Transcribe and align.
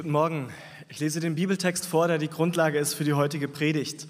Guten 0.00 0.12
Morgen. 0.12 0.48
Ich 0.88 0.98
lese 0.98 1.20
den 1.20 1.34
Bibeltext 1.34 1.84
vor, 1.84 2.08
der 2.08 2.16
die 2.16 2.30
Grundlage 2.30 2.78
ist 2.78 2.94
für 2.94 3.04
die 3.04 3.12
heutige 3.12 3.48
Predigt. 3.48 4.08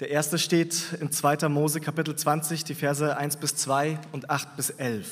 Der 0.00 0.10
erste 0.10 0.36
steht 0.36 0.94
in 1.00 1.12
2. 1.12 1.48
Mose 1.48 1.80
Kapitel 1.80 2.16
20, 2.16 2.64
die 2.64 2.74
Verse 2.74 3.16
1 3.16 3.36
bis 3.36 3.54
2 3.54 4.00
und 4.10 4.30
8 4.30 4.56
bis 4.56 4.70
11. 4.70 5.08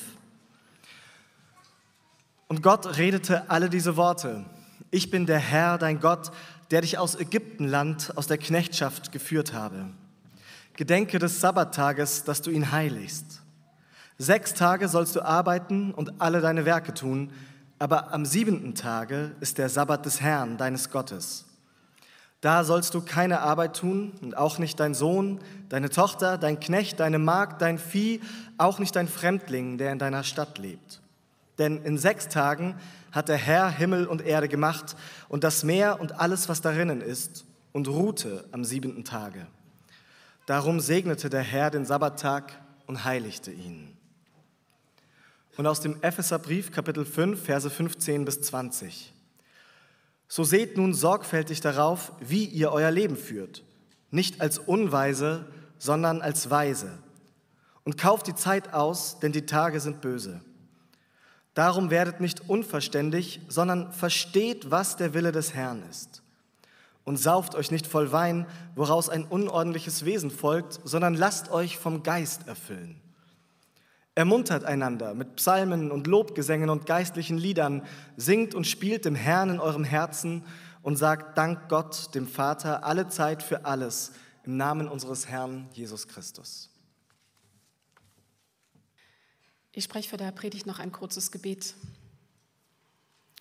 Und 2.49 2.61
Gott 2.61 2.99
redete 2.99 3.49
alle 3.49 3.71
diese 3.71 3.97
Worte. 3.97 4.45
Ich 4.91 5.13
bin 5.13 5.27
der 5.27 5.39
Herr, 5.39 5.79
dein 5.79 6.01
Gott, 6.01 6.33
der 6.73 6.81
dich 6.81 6.99
aus 6.99 7.15
Ägyptenland, 7.15 8.13
aus 8.17 8.27
der 8.27 8.39
Knechtschaft 8.39 9.13
geführt 9.13 9.53
habe. 9.53 9.91
Gedenke 10.75 11.21
des 11.21 11.41
Sabbattages, 11.41 12.25
dass 12.25 12.43
du 12.43 12.51
ihn 12.51 12.73
heiligst. 12.73 13.43
Sechs 14.19 14.55
Tage 14.55 14.89
sollst 14.89 15.15
du 15.15 15.25
arbeiten 15.25 15.95
und 15.95 16.21
alle 16.21 16.41
deine 16.41 16.65
Werke 16.65 16.95
tun, 16.95 17.31
aber 17.81 18.13
am 18.13 18.27
siebenten 18.27 18.75
Tage 18.75 19.33
ist 19.41 19.57
der 19.59 19.71
Sabbat 19.71 20.05
des 20.05 20.21
Herrn, 20.21 20.59
deines 20.59 20.91
Gottes. 20.91 21.47
Da 22.43 22.63
sollst 22.63 22.95
du 22.95 23.01
keine 23.01 23.41
Arbeit 23.41 23.77
tun 23.77 24.13
und 24.21 24.37
auch 24.37 24.59
nicht 24.59 24.79
dein 24.79 24.95
Sohn, 24.95 25.41
deine 25.71 25.89
Tochter, 25.89 26.37
dein 26.37 26.61
Knecht, 26.61 27.01
deine 27.01 27.19
Magd, 27.19 27.63
dein 27.63 27.79
Vieh, 27.79 28.21
auch 28.59 28.79
nicht 28.79 28.95
dein 28.97 29.09
Fremdling, 29.09 29.79
der 29.79 29.93
in 29.93 29.99
deiner 29.99 30.25
Stadt 30.25 30.59
lebt. 30.59 31.01
Denn 31.59 31.83
in 31.83 31.97
sechs 31.97 32.29
Tagen 32.29 32.77
hat 33.13 33.29
der 33.29 33.39
Herr 33.39 33.71
Himmel 33.71 34.07
und 34.07 34.23
Erde 34.23 34.49
gemacht 34.49 34.95
und 35.29 35.43
das 35.43 35.65
Meer 35.65 36.01
und 36.01 36.21
alles, 36.21 36.51
was 36.51 36.61
darinnen 36.61 37.01
ist, 37.01 37.47
und 37.73 37.89
ruhte 37.89 38.45
am 38.53 38.65
siebenten 38.65 39.05
Tage. 39.05 39.47
Darum 40.45 40.81
segnete 40.81 41.31
der 41.31 41.43
Herr 41.43 41.71
den 41.71 41.87
Sabbattag 41.87 42.53
und 42.87 43.05
heiligte 43.05 43.53
ihn. 43.53 43.90
Und 45.57 45.67
aus 45.67 45.81
dem 45.81 46.03
Epheserbrief 46.03 46.71
Kapitel 46.73 47.05
5, 47.05 47.43
Verse 47.43 47.69
15 47.69 48.25
bis 48.25 48.41
20. 48.43 49.13
So 50.29 50.45
seht 50.45 50.77
nun 50.77 50.95
sorgfältig 50.95 51.61
darauf, 51.61 52.13
wie 52.21 52.45
ihr 52.45 52.71
euer 52.73 52.91
Leben 52.91 53.17
führt, 53.17 53.65
nicht 54.11 54.41
als 54.41 54.59
Unweise, 54.59 55.47
sondern 55.79 56.23
als 56.23 56.51
Weise. 56.51 56.99
Und 57.85 57.99
kauft 57.99 58.29
die 58.29 58.35
Zeit 58.35 58.73
aus, 58.73 59.19
denn 59.19 59.33
die 59.33 59.47
Tage 59.47 59.81
sind 59.81 60.01
böse. 60.01 60.41
Darum 61.55 61.91
werdet 61.91 62.21
nicht 62.21 62.49
unverständig, 62.49 63.41
sondern 63.49 63.93
versteht, 63.93 64.71
was 64.71 64.97
der 64.97 65.15
Wille 65.15 65.33
des 65.33 65.53
Herrn 65.53 65.83
ist. 65.91 66.23
Und 67.05 67.17
sauft 67.17 67.57
euch 67.57 67.73
nicht 67.73 67.89
voll 67.89 68.13
Wein, 68.13 68.47
woraus 68.77 69.09
ein 69.09 69.25
unordentliches 69.25 70.05
Wesen 70.05 70.31
folgt, 70.31 70.79
sondern 70.85 71.15
lasst 71.15 71.51
euch 71.51 71.77
vom 71.77 72.05
Geist 72.05 72.47
erfüllen 72.47 73.01
Ermuntert 74.21 74.65
einander 74.65 75.15
mit 75.15 75.37
Psalmen 75.37 75.91
und 75.91 76.07
Lobgesängen 76.07 76.69
und 76.69 76.85
geistlichen 76.85 77.39
Liedern, 77.39 77.87
singt 78.19 78.55
und 78.55 78.67
spielt 78.67 79.07
dem 79.07 79.15
Herrn 79.15 79.49
in 79.49 79.61
eurem 79.61 79.83
Herzen 79.83 80.45
und 80.83 80.97
sagt 80.97 81.39
Dank 81.39 81.71
Gott, 81.71 82.15
dem 82.15 82.29
Vater, 82.29 82.85
alle 82.85 83.09
Zeit 83.09 83.43
für 83.43 83.65
alles, 83.65 84.13
im 84.45 84.59
Namen 84.59 84.89
unseres 84.89 85.27
Herrn 85.27 85.71
Jesus 85.73 86.07
Christus. 86.07 86.69
Ich 89.73 89.85
spreche 89.85 90.11
für 90.11 90.19
der 90.19 90.33
Predigt 90.33 90.67
noch 90.67 90.81
ein 90.81 90.93
kurzes 90.93 91.31
Gebet. 91.31 91.75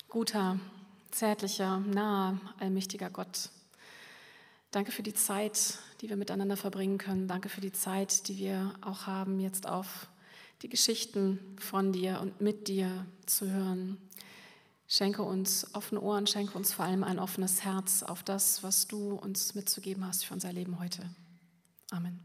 Guter, 0.08 0.58
zärtlicher, 1.10 1.80
naher, 1.80 2.40
allmächtiger 2.58 3.10
Gott. 3.10 3.50
Danke 4.70 4.92
für 4.92 5.02
die 5.02 5.12
Zeit, 5.12 5.78
die 6.00 6.08
wir 6.08 6.16
miteinander 6.16 6.56
verbringen 6.56 6.96
können. 6.96 7.28
Danke 7.28 7.50
für 7.50 7.60
die 7.60 7.72
Zeit, 7.72 8.28
die 8.28 8.38
wir 8.38 8.72
auch 8.80 9.06
haben 9.06 9.40
jetzt 9.40 9.68
auf 9.68 10.08
die 10.62 10.68
Geschichten 10.68 11.56
von 11.58 11.92
dir 11.92 12.20
und 12.20 12.40
mit 12.40 12.68
dir 12.68 13.06
zu 13.26 13.50
hören. 13.50 13.98
Schenke 14.86 15.22
uns 15.22 15.74
offene 15.74 16.00
Ohren, 16.00 16.26
schenke 16.26 16.58
uns 16.58 16.72
vor 16.72 16.84
allem 16.84 17.04
ein 17.04 17.18
offenes 17.18 17.64
Herz 17.64 18.02
auf 18.02 18.22
das, 18.22 18.62
was 18.62 18.88
du 18.88 19.14
uns 19.14 19.54
mitzugeben 19.54 20.04
hast 20.04 20.24
für 20.24 20.34
unser 20.34 20.52
Leben 20.52 20.80
heute. 20.80 21.08
Amen. 21.90 22.18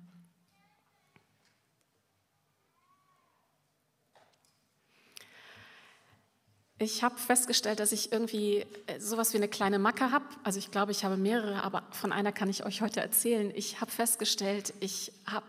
Ich 6.78 7.04
habe 7.04 7.18
festgestellt, 7.18 7.80
dass 7.80 7.94
ich 7.94 8.12
irgendwie 8.12 8.66
äh, 8.88 9.00
sowas 9.00 9.32
wie 9.32 9.38
eine 9.38 9.48
kleine 9.48 9.80
Macke 9.80 10.12
habe. 10.12 10.26
Also 10.44 10.60
ich 10.60 10.72
glaube, 10.72 10.92
ich 10.92 11.06
habe 11.06 11.16
mehrere, 11.16 11.64
aber 11.64 11.84
von 11.92 12.12
einer 12.12 12.34
kann 12.34 12.50
ich 12.50 12.66
euch 12.66 12.82
heute 12.82 13.00
erzählen. 13.00 13.52
Ich 13.56 13.80
habe 13.80 13.92
festgestellt, 13.92 14.74
ich 14.82 15.14
habe 15.26 15.46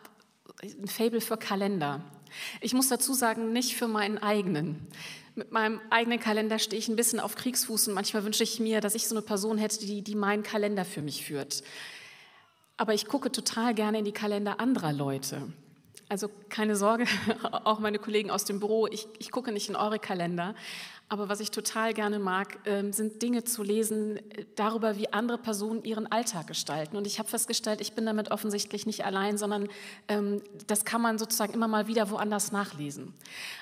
ein 0.63 0.87
Fable 0.87 1.21
für 1.21 1.37
Kalender. 1.37 2.01
Ich 2.61 2.75
muss 2.75 2.89
dazu 2.89 3.15
sagen, 3.15 3.53
nicht 3.53 3.77
für 3.77 3.89
meinen 3.89 4.19
eigenen. 4.19 4.87
Mit 5.35 5.53
meinem 5.53 5.81
eigenen 5.91 6.19
Kalender 6.19 6.59
stehe 6.59 6.79
ich 6.79 6.89
ein 6.89 6.97
bisschen 6.97 7.21
auf 7.21 7.35
Kriegsfuß 7.35 7.89
und 7.89 7.95
manchmal 7.95 8.25
wünsche 8.25 8.43
ich 8.43 8.59
mir, 8.59 8.81
dass 8.81 8.95
ich 8.95 9.07
so 9.07 9.15
eine 9.15 9.23
Person 9.23 9.59
hätte, 9.59 9.79
die, 9.79 10.03
die 10.03 10.15
meinen 10.15 10.43
Kalender 10.43 10.85
für 10.85 11.03
mich 11.03 11.27
führt. 11.27 11.63
Aber 12.77 12.95
ich 12.95 13.07
gucke 13.07 13.31
total 13.31 13.75
gerne 13.75 13.99
in 13.99 14.05
die 14.05 14.13
Kalender 14.13 14.61
anderer 14.61 14.93
Leute. 14.93 15.43
Also 16.09 16.31
keine 16.49 16.77
Sorge, 16.77 17.07
auch 17.65 17.81
meine 17.81 17.99
Kollegen 17.99 18.31
aus 18.31 18.45
dem 18.45 18.61
Büro, 18.61 18.87
ich, 18.87 19.09
ich 19.19 19.31
gucke 19.31 19.51
nicht 19.51 19.69
in 19.69 19.77
eure 19.77 19.99
Kalender. 19.99 20.55
Aber 21.09 21.29
was 21.29 21.39
ich 21.39 21.53
total 21.53 21.95
gerne 21.95 22.19
mag, 22.19 22.59
ähm, 22.65 22.93
sind 22.93 23.23
Dinge 23.23 23.45
zu 23.45 23.63
lesen 23.63 24.17
äh, 24.17 24.45
darüber, 24.57 24.97
wie 24.97 25.13
andere 25.13 25.39
Personen 25.39 25.85
ihren 25.85 26.11
Alltag 26.11 26.49
gestalten. 26.49 26.97
Und 26.97 27.07
ich 27.07 27.21
habe 27.21 27.29
festgestellt, 27.29 27.81
ich 27.81 27.93
bin 27.93 28.07
damit 28.07 28.33
offensichtlich 28.33 28.87
nicht 28.87 29.05
allein, 29.05 29.39
sondern 29.39 29.69
ähm, 30.09 30.43
das 30.67 30.85
kann 30.85 31.01
man 31.01 31.19
sozusagen 31.19 31.55
immer 31.55 31.69
mal 31.69 31.87
wieder 31.87 32.11
woanders 32.11 32.51
nachlesen. 32.51 33.15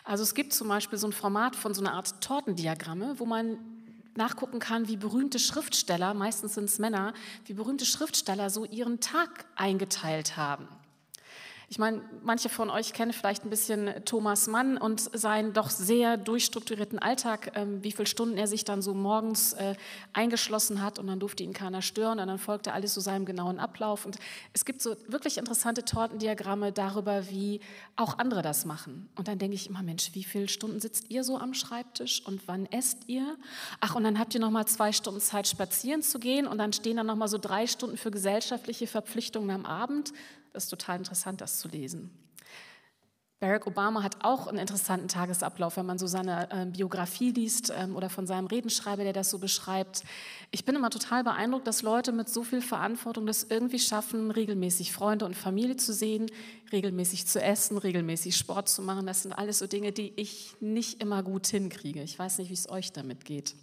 Also 0.05 0.23
es 0.23 0.35
gibt 0.35 0.55
zum 0.55 0.69
Beispiel 0.69 0.99
so 0.99 1.07
ein 1.07 1.13
Format 1.13 1.55
von 1.55 1.75
so 1.75 1.83
einer 1.83 1.93
Art 1.93 2.23
Tortendiagramme, 2.23 3.19
wo 3.19 3.27
man 3.27 3.59
nachgucken 4.17 4.59
kann, 4.59 4.89
wie 4.89 4.97
berühmte 4.97 5.39
Schriftsteller, 5.39 6.15
meistens 6.15 6.55
sind 6.55 6.65
es 6.65 6.79
Männer, 6.79 7.13
wie 7.45 7.53
berühmte 7.53 7.85
Schriftsteller 7.85 8.49
so 8.49 8.65
ihren 8.65 9.01
Tag 9.01 9.45
eingeteilt 9.57 10.37
haben. 10.37 10.69
Ich 11.75 11.79
meine, 11.81 12.03
manche 12.23 12.49
von 12.49 12.71
euch 12.71 12.93
kennen 12.93 13.13
vielleicht 13.13 13.45
ein 13.45 13.51
bisschen 13.51 13.91
Thomas 14.05 14.47
Mann 14.47 14.77
und 14.77 15.01
seinen 15.13 15.55
doch 15.55 15.71
sehr 15.71 16.17
durchstrukturierten 16.17 17.01
Alltag, 17.01 17.51
ähm, 17.57 17.83
wie 17.83 17.91
viele 17.91 18.07
Stunden 18.07 18.39
er 18.39 18.47
sich 18.47 18.65
dann 18.65 18.81
so 18.81 18.95
morgens 18.95 19.55
äh, 19.55 19.75
eingeschlossen 20.13 20.81
hat 20.81 21.01
und 21.01 21.09
dann 21.09 21.19
durfte 21.19 21.43
ihn 21.43 21.53
keiner 21.53 21.83
stören 21.83 22.21
und 22.21 22.29
dann 22.29 22.39
folgte 22.39 22.75
alles 22.75 22.95
so 22.95 23.01
seinem 23.01 23.25
genauen 23.25 23.59
Ablauf. 23.59 24.07
Und 24.07 24.19
es 24.53 24.65
gibt 24.65 24.83
so 24.83 24.95
wirklich 25.09 25.37
interessante 25.37 25.85
Tortendiagramme 25.85 26.71
darüber, 26.71 27.29
wie 27.29 27.59
auch 27.97 28.19
andere 28.21 28.43
das 28.43 28.67
machen. 28.67 29.09
Und 29.17 29.27
dann 29.27 29.41
denke 29.41 29.57
ich 29.57 29.69
immer, 29.69 29.83
Mensch, 29.83 30.11
wie 30.13 30.23
viele 30.23 30.47
Stunden 30.47 30.79
sitzt 30.79 31.11
ihr 31.11 31.25
so 31.25 31.39
am 31.39 31.55
Schreibtisch 31.55 32.25
und 32.25 32.47
wann 32.47 32.67
esst 32.67 33.09
ihr? 33.09 33.37
Ach, 33.81 33.97
und 33.97 34.05
dann 34.05 34.21
habt 34.21 34.33
ihr 34.33 34.41
noch 34.41 34.53
mal 34.53 34.67
zwei 34.67 34.93
Stunden 34.93 35.21
Zeit, 35.21 35.49
spazieren 35.49 36.03
zu 36.03 36.21
gehen 36.21 36.47
und 36.47 36.59
dann 36.59 36.73
stehen 36.73 36.99
dann 36.99 37.07
noch 37.09 37.17
mal 37.17 37.27
so 37.27 37.39
drei 37.39 37.67
Stunden 37.67 37.97
für 37.97 38.13
gesellschaftliche 38.13 38.87
Verpflichtungen 38.87 39.51
am 39.51 39.67
Abend. 39.67 40.13
Das 40.55 40.65
ist 40.65 40.71
total 40.71 40.99
interessant, 40.99 41.41
das 41.41 41.59
zu 41.59 41.69
lesen. 41.69 42.11
Barack 43.41 43.67
Obama 43.67 44.03
hat 44.03 44.25
auch 44.25 44.47
einen 44.47 44.59
interessanten 44.59 45.09
Tagesablauf, 45.09 45.77
wenn 45.77 45.85
man 45.85 45.99
so 45.99 46.07
seine 46.07 46.49
äh, 46.51 46.65
Biografie 46.65 47.31
liest 47.31 47.71
ähm, 47.77 47.95
oder 47.95 48.09
von 48.09 48.27
seinem 48.27 48.47
Redenschreiber, 48.47 49.03
der 49.03 49.13
das 49.13 49.29
so 49.29 49.39
beschreibt. 49.39 50.05
Ich 50.51 50.65
bin 50.65 50.77
immer 50.77 50.89
total 50.89 51.25
beeindruckt, 51.25 51.67
dass 51.67 51.83
Leute 51.83 52.13
mit 52.13 52.29
so 52.29 52.43
viel 52.43 52.63
Verantwortung 52.63 53.27
das 53.27 53.43
irgendwie 53.43 53.81
schaffen, 53.81 54.31
regelmäßig 54.31 54.93
Freunde 54.93 55.27
und 55.27 55.35
Familie 55.35 55.77
zu 55.77 55.93
sehen, 55.93 56.31
regelmäßig 56.73 57.27
zu 57.27 57.43
essen, 57.43 57.77
regelmäßig 57.77 58.37
Sport 58.37 58.69
zu 58.69 58.81
machen. 58.81 59.07
Das 59.07 59.25
sind 59.25 59.33
alles 59.33 59.59
so 59.59 59.67
Dinge, 59.67 59.93
die 59.93 60.15
ich 60.17 60.57
nicht 60.61 61.03
immer 61.03 61.23
gut 61.23 61.47
hinkriege. 61.49 62.03
Ich 62.03 62.19
weiß 62.19 62.39
nicht, 62.39 62.49
wie 62.49 62.55
es 62.55 62.71
euch 62.71 62.93
damit 62.93 63.25
geht. 63.27 63.57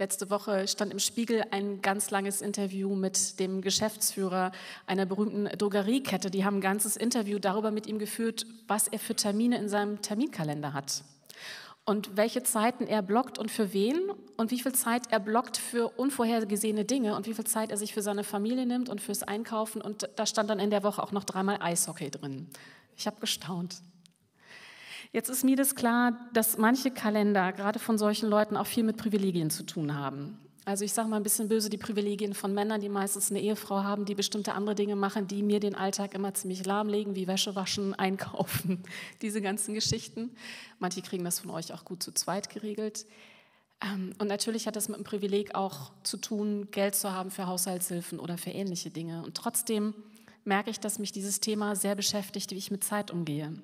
Letzte 0.00 0.30
Woche 0.30 0.66
stand 0.66 0.94
im 0.94 0.98
Spiegel 0.98 1.44
ein 1.50 1.82
ganz 1.82 2.10
langes 2.10 2.40
Interview 2.40 2.94
mit 2.94 3.38
dem 3.38 3.60
Geschäftsführer 3.60 4.50
einer 4.86 5.04
berühmten 5.04 5.44
Drogeriekette. 5.58 6.30
Die 6.30 6.42
haben 6.42 6.56
ein 6.56 6.62
ganzes 6.62 6.96
Interview 6.96 7.38
darüber 7.38 7.70
mit 7.70 7.86
ihm 7.86 7.98
geführt, 7.98 8.46
was 8.66 8.88
er 8.88 8.98
für 8.98 9.14
Termine 9.14 9.58
in 9.58 9.68
seinem 9.68 10.00
Terminkalender 10.00 10.72
hat. 10.72 11.04
Und 11.84 12.16
welche 12.16 12.42
Zeiten 12.42 12.86
er 12.86 13.02
blockt 13.02 13.38
und 13.38 13.50
für 13.50 13.74
wen 13.74 13.98
und 14.38 14.50
wie 14.50 14.60
viel 14.60 14.72
Zeit 14.72 15.02
er 15.10 15.20
blockt 15.20 15.58
für 15.58 15.90
unvorhergesehene 15.98 16.86
Dinge 16.86 17.14
und 17.14 17.26
wie 17.26 17.34
viel 17.34 17.46
Zeit 17.46 17.70
er 17.70 17.76
sich 17.76 17.92
für 17.92 18.00
seine 18.00 18.24
Familie 18.24 18.64
nimmt 18.64 18.88
und 18.88 19.02
fürs 19.02 19.22
Einkaufen. 19.22 19.82
Und 19.82 20.08
da 20.16 20.24
stand 20.24 20.48
dann 20.48 20.60
in 20.60 20.70
der 20.70 20.82
Woche 20.82 21.02
auch 21.02 21.12
noch 21.12 21.24
dreimal 21.24 21.60
Eishockey 21.60 22.10
drin. 22.10 22.48
Ich 22.96 23.06
habe 23.06 23.20
gestaunt. 23.20 23.82
Jetzt 25.12 25.28
ist 25.28 25.42
mir 25.44 25.56
das 25.56 25.74
klar, 25.74 26.12
dass 26.32 26.56
manche 26.56 26.90
Kalender 26.90 27.52
gerade 27.52 27.78
von 27.78 27.98
solchen 27.98 28.28
Leuten 28.28 28.56
auch 28.56 28.66
viel 28.66 28.84
mit 28.84 28.96
Privilegien 28.96 29.50
zu 29.50 29.64
tun 29.64 29.96
haben. 29.96 30.38
Also 30.64 30.84
ich 30.84 30.92
sage 30.92 31.08
mal 31.08 31.16
ein 31.16 31.24
bisschen 31.24 31.48
böse, 31.48 31.68
die 31.68 31.78
Privilegien 31.78 32.32
von 32.32 32.54
Männern, 32.54 32.80
die 32.80 32.88
meistens 32.88 33.30
eine 33.30 33.40
Ehefrau 33.40 33.82
haben, 33.82 34.04
die 34.04 34.14
bestimmte 34.14 34.52
andere 34.52 34.76
Dinge 34.76 34.94
machen, 34.94 35.26
die 35.26 35.42
mir 35.42 35.58
den 35.58 35.74
Alltag 35.74 36.14
immer 36.14 36.34
ziemlich 36.34 36.64
lahmlegen, 36.64 37.16
wie 37.16 37.26
Wäsche 37.26 37.56
waschen, 37.56 37.94
einkaufen, 37.98 38.84
diese 39.20 39.40
ganzen 39.40 39.74
Geschichten. 39.74 40.30
Manche 40.78 41.02
kriegen 41.02 41.24
das 41.24 41.40
von 41.40 41.50
euch 41.50 41.72
auch 41.72 41.84
gut 41.84 42.02
zu 42.02 42.12
zweit 42.12 42.50
geregelt. 42.50 43.06
Ähm, 43.82 44.12
und 44.18 44.28
natürlich 44.28 44.68
hat 44.68 44.76
das 44.76 44.88
mit 44.88 44.98
dem 44.98 45.04
Privileg 45.04 45.56
auch 45.56 45.90
zu 46.04 46.18
tun, 46.18 46.68
Geld 46.70 46.94
zu 46.94 47.10
haben 47.10 47.32
für 47.32 47.48
Haushaltshilfen 47.48 48.20
oder 48.20 48.38
für 48.38 48.50
ähnliche 48.50 48.90
Dinge. 48.90 49.24
Und 49.24 49.34
trotzdem 49.34 49.94
merke 50.44 50.70
ich, 50.70 50.78
dass 50.78 50.98
mich 50.98 51.10
dieses 51.10 51.40
Thema 51.40 51.74
sehr 51.74 51.96
beschäftigt, 51.96 52.52
wie 52.52 52.58
ich 52.58 52.70
mit 52.70 52.84
Zeit 52.84 53.10
umgehe. 53.10 53.54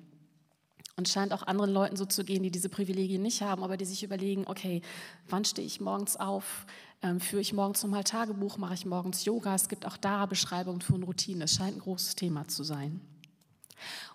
Und 0.97 1.07
scheint 1.07 1.31
auch 1.31 1.43
anderen 1.43 1.71
Leuten 1.71 1.95
so 1.95 2.05
zu 2.05 2.23
gehen, 2.23 2.41
die 2.41 2.49
diese 2.49 2.69
Privilegien 2.69 3.21
nicht 3.21 3.43
haben, 3.43 3.63
aber 3.63 3.77
die 3.77 3.85
sich 3.85 4.03
überlegen, 4.03 4.45
okay, 4.47 4.81
wann 5.29 5.45
stehe 5.45 5.65
ich 5.65 5.79
morgens 5.79 6.17
auf? 6.17 6.65
Ähm, 7.03 7.19
führe 7.19 7.41
ich 7.41 7.53
morgens 7.53 7.83
nochmal 7.83 8.03
Tagebuch? 8.03 8.57
Mache 8.57 8.73
ich 8.73 8.85
morgens 8.87 9.23
Yoga? 9.23 9.53
Es 9.53 9.69
gibt 9.69 9.85
auch 9.85 9.97
da 9.97 10.25
Beschreibungen 10.25 10.81
von 10.81 11.03
Routinen. 11.03 11.43
Es 11.43 11.53
scheint 11.53 11.77
ein 11.77 11.81
großes 11.81 12.15
Thema 12.15 12.47
zu 12.47 12.63
sein. 12.63 12.99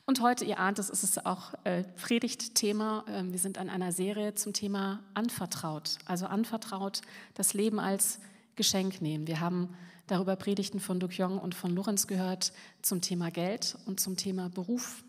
Und 0.06 0.20
heute, 0.20 0.44
ihr 0.44 0.58
ahnt 0.58 0.80
es, 0.80 0.90
ist 0.90 1.04
es 1.04 1.24
auch 1.24 1.54
äh, 1.62 1.84
Predigtthema. 1.84 3.04
Ähm, 3.08 3.30
wir 3.30 3.38
sind 3.38 3.58
an 3.58 3.70
einer 3.70 3.92
Serie 3.92 4.34
zum 4.34 4.52
Thema 4.52 5.04
Anvertraut. 5.14 5.98
Also 6.06 6.26
anvertraut, 6.26 7.02
das 7.34 7.54
Leben 7.54 7.78
als 7.78 8.18
Geschenk 8.56 9.00
nehmen. 9.00 9.28
Wir 9.28 9.38
haben 9.38 9.68
darüber 10.08 10.34
Predigten 10.34 10.80
von 10.80 10.98
Duk 10.98 11.16
Jong 11.16 11.38
und 11.38 11.54
von 11.54 11.72
Lorenz 11.72 12.08
gehört 12.08 12.52
zum 12.82 13.00
Thema 13.00 13.30
Geld 13.30 13.76
und 13.86 14.00
zum 14.00 14.16
Thema 14.16 14.48
Beruf. 14.48 15.04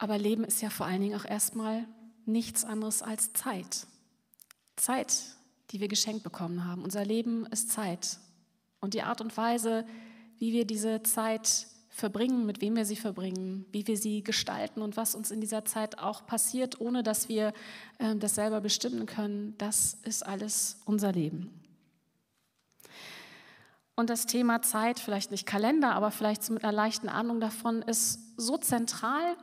Aber 0.00 0.16
Leben 0.16 0.44
ist 0.44 0.62
ja 0.62 0.70
vor 0.70 0.86
allen 0.86 1.02
Dingen 1.02 1.20
auch 1.20 1.26
erstmal 1.26 1.86
nichts 2.24 2.64
anderes 2.64 3.02
als 3.02 3.34
Zeit. 3.34 3.86
Zeit, 4.76 5.12
die 5.70 5.80
wir 5.80 5.88
geschenkt 5.88 6.22
bekommen 6.22 6.64
haben. 6.64 6.82
Unser 6.82 7.04
Leben 7.04 7.44
ist 7.44 7.70
Zeit. 7.70 8.18
Und 8.80 8.94
die 8.94 9.02
Art 9.02 9.20
und 9.20 9.36
Weise, 9.36 9.84
wie 10.38 10.54
wir 10.54 10.64
diese 10.64 11.02
Zeit 11.02 11.66
verbringen, 11.90 12.46
mit 12.46 12.62
wem 12.62 12.76
wir 12.76 12.86
sie 12.86 12.96
verbringen, 12.96 13.66
wie 13.72 13.86
wir 13.86 13.98
sie 13.98 14.22
gestalten 14.22 14.80
und 14.80 14.96
was 14.96 15.14
uns 15.14 15.30
in 15.30 15.42
dieser 15.42 15.66
Zeit 15.66 15.98
auch 15.98 16.26
passiert, 16.26 16.80
ohne 16.80 17.02
dass 17.02 17.28
wir 17.28 17.52
äh, 17.98 18.16
das 18.16 18.36
selber 18.36 18.62
bestimmen 18.62 19.04
können, 19.04 19.54
das 19.58 19.98
ist 20.04 20.24
alles 20.24 20.78
unser 20.86 21.12
Leben. 21.12 21.52
Und 23.96 24.08
das 24.08 24.24
Thema 24.24 24.62
Zeit, 24.62 24.98
vielleicht 24.98 25.30
nicht 25.30 25.44
Kalender, 25.44 25.92
aber 25.92 26.10
vielleicht 26.10 26.48
mit 26.48 26.64
einer 26.64 26.72
leichten 26.72 27.10
Ahnung 27.10 27.38
davon, 27.38 27.82
ist 27.82 28.18
so 28.38 28.56
zentral, 28.56 29.36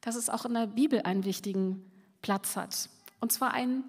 dass 0.00 0.16
es 0.16 0.30
auch 0.30 0.44
in 0.44 0.54
der 0.54 0.66
Bibel 0.66 1.02
einen 1.02 1.24
wichtigen 1.24 1.90
Platz 2.22 2.56
hat. 2.56 2.88
Und 3.20 3.32
zwar 3.32 3.52
einen 3.52 3.84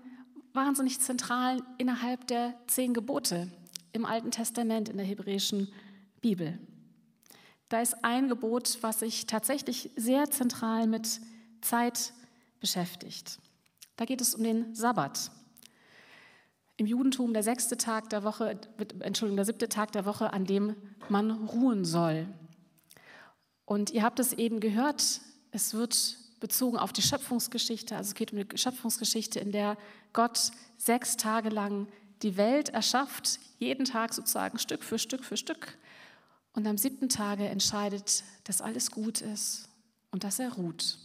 wahnsinnig 0.53 0.99
zentralen 0.99 1.61
innerhalb 1.77 2.27
der 2.27 2.53
zehn 2.67 2.93
Gebote 2.93 3.51
im 3.93 4.05
Alten 4.05 4.31
Testament, 4.31 4.89
in 4.89 4.97
der 4.97 5.05
hebräischen 5.05 5.71
Bibel. 6.21 6.59
Da 7.69 7.81
ist 7.81 8.03
ein 8.03 8.27
Gebot, 8.27 8.79
was 8.81 8.99
sich 8.99 9.27
tatsächlich 9.27 9.91
sehr 9.95 10.29
zentral 10.29 10.87
mit 10.87 11.21
Zeit 11.61 12.13
beschäftigt. 12.59 13.39
Da 13.95 14.05
geht 14.05 14.21
es 14.21 14.35
um 14.35 14.43
den 14.43 14.75
Sabbat. 14.75 15.31
Im 16.77 16.85
Judentum 16.85 17.33
der 17.33 17.43
sechste 17.43 17.77
Tag 17.77 18.09
der 18.09 18.23
Woche, 18.23 18.59
Entschuldigung, 18.99 19.35
der 19.37 19.45
siebte 19.45 19.69
Tag 19.69 19.91
der 19.91 20.05
Woche, 20.05 20.33
an 20.33 20.45
dem 20.45 20.75
man 21.09 21.31
ruhen 21.31 21.85
soll. 21.85 22.27
Und 23.65 23.91
ihr 23.91 24.03
habt 24.03 24.19
es 24.19 24.33
eben 24.33 24.59
gehört, 24.59 25.21
es 25.51 25.73
wird 25.73 26.17
bezogen 26.39 26.77
auf 26.77 26.91
die 26.91 27.01
Schöpfungsgeschichte, 27.01 27.95
also 27.95 28.09
es 28.09 28.15
geht 28.15 28.33
um 28.33 28.39
die 28.39 28.57
Schöpfungsgeschichte, 28.57 29.39
in 29.39 29.51
der 29.51 29.77
Gott 30.13 30.51
sechs 30.77 31.17
Tage 31.17 31.49
lang 31.49 31.87
die 32.23 32.37
Welt 32.37 32.69
erschafft, 32.69 33.39
jeden 33.59 33.85
Tag 33.85 34.13
sozusagen 34.13 34.57
Stück 34.57 34.83
für 34.83 34.99
Stück 34.99 35.23
für 35.23 35.37
Stück. 35.37 35.77
Und 36.53 36.67
am 36.67 36.77
siebten 36.77 37.09
Tage 37.09 37.47
entscheidet, 37.47 38.23
dass 38.43 38.61
alles 38.61 38.91
gut 38.91 39.21
ist 39.21 39.69
und 40.11 40.23
dass 40.23 40.39
er 40.39 40.53
ruht. 40.53 40.97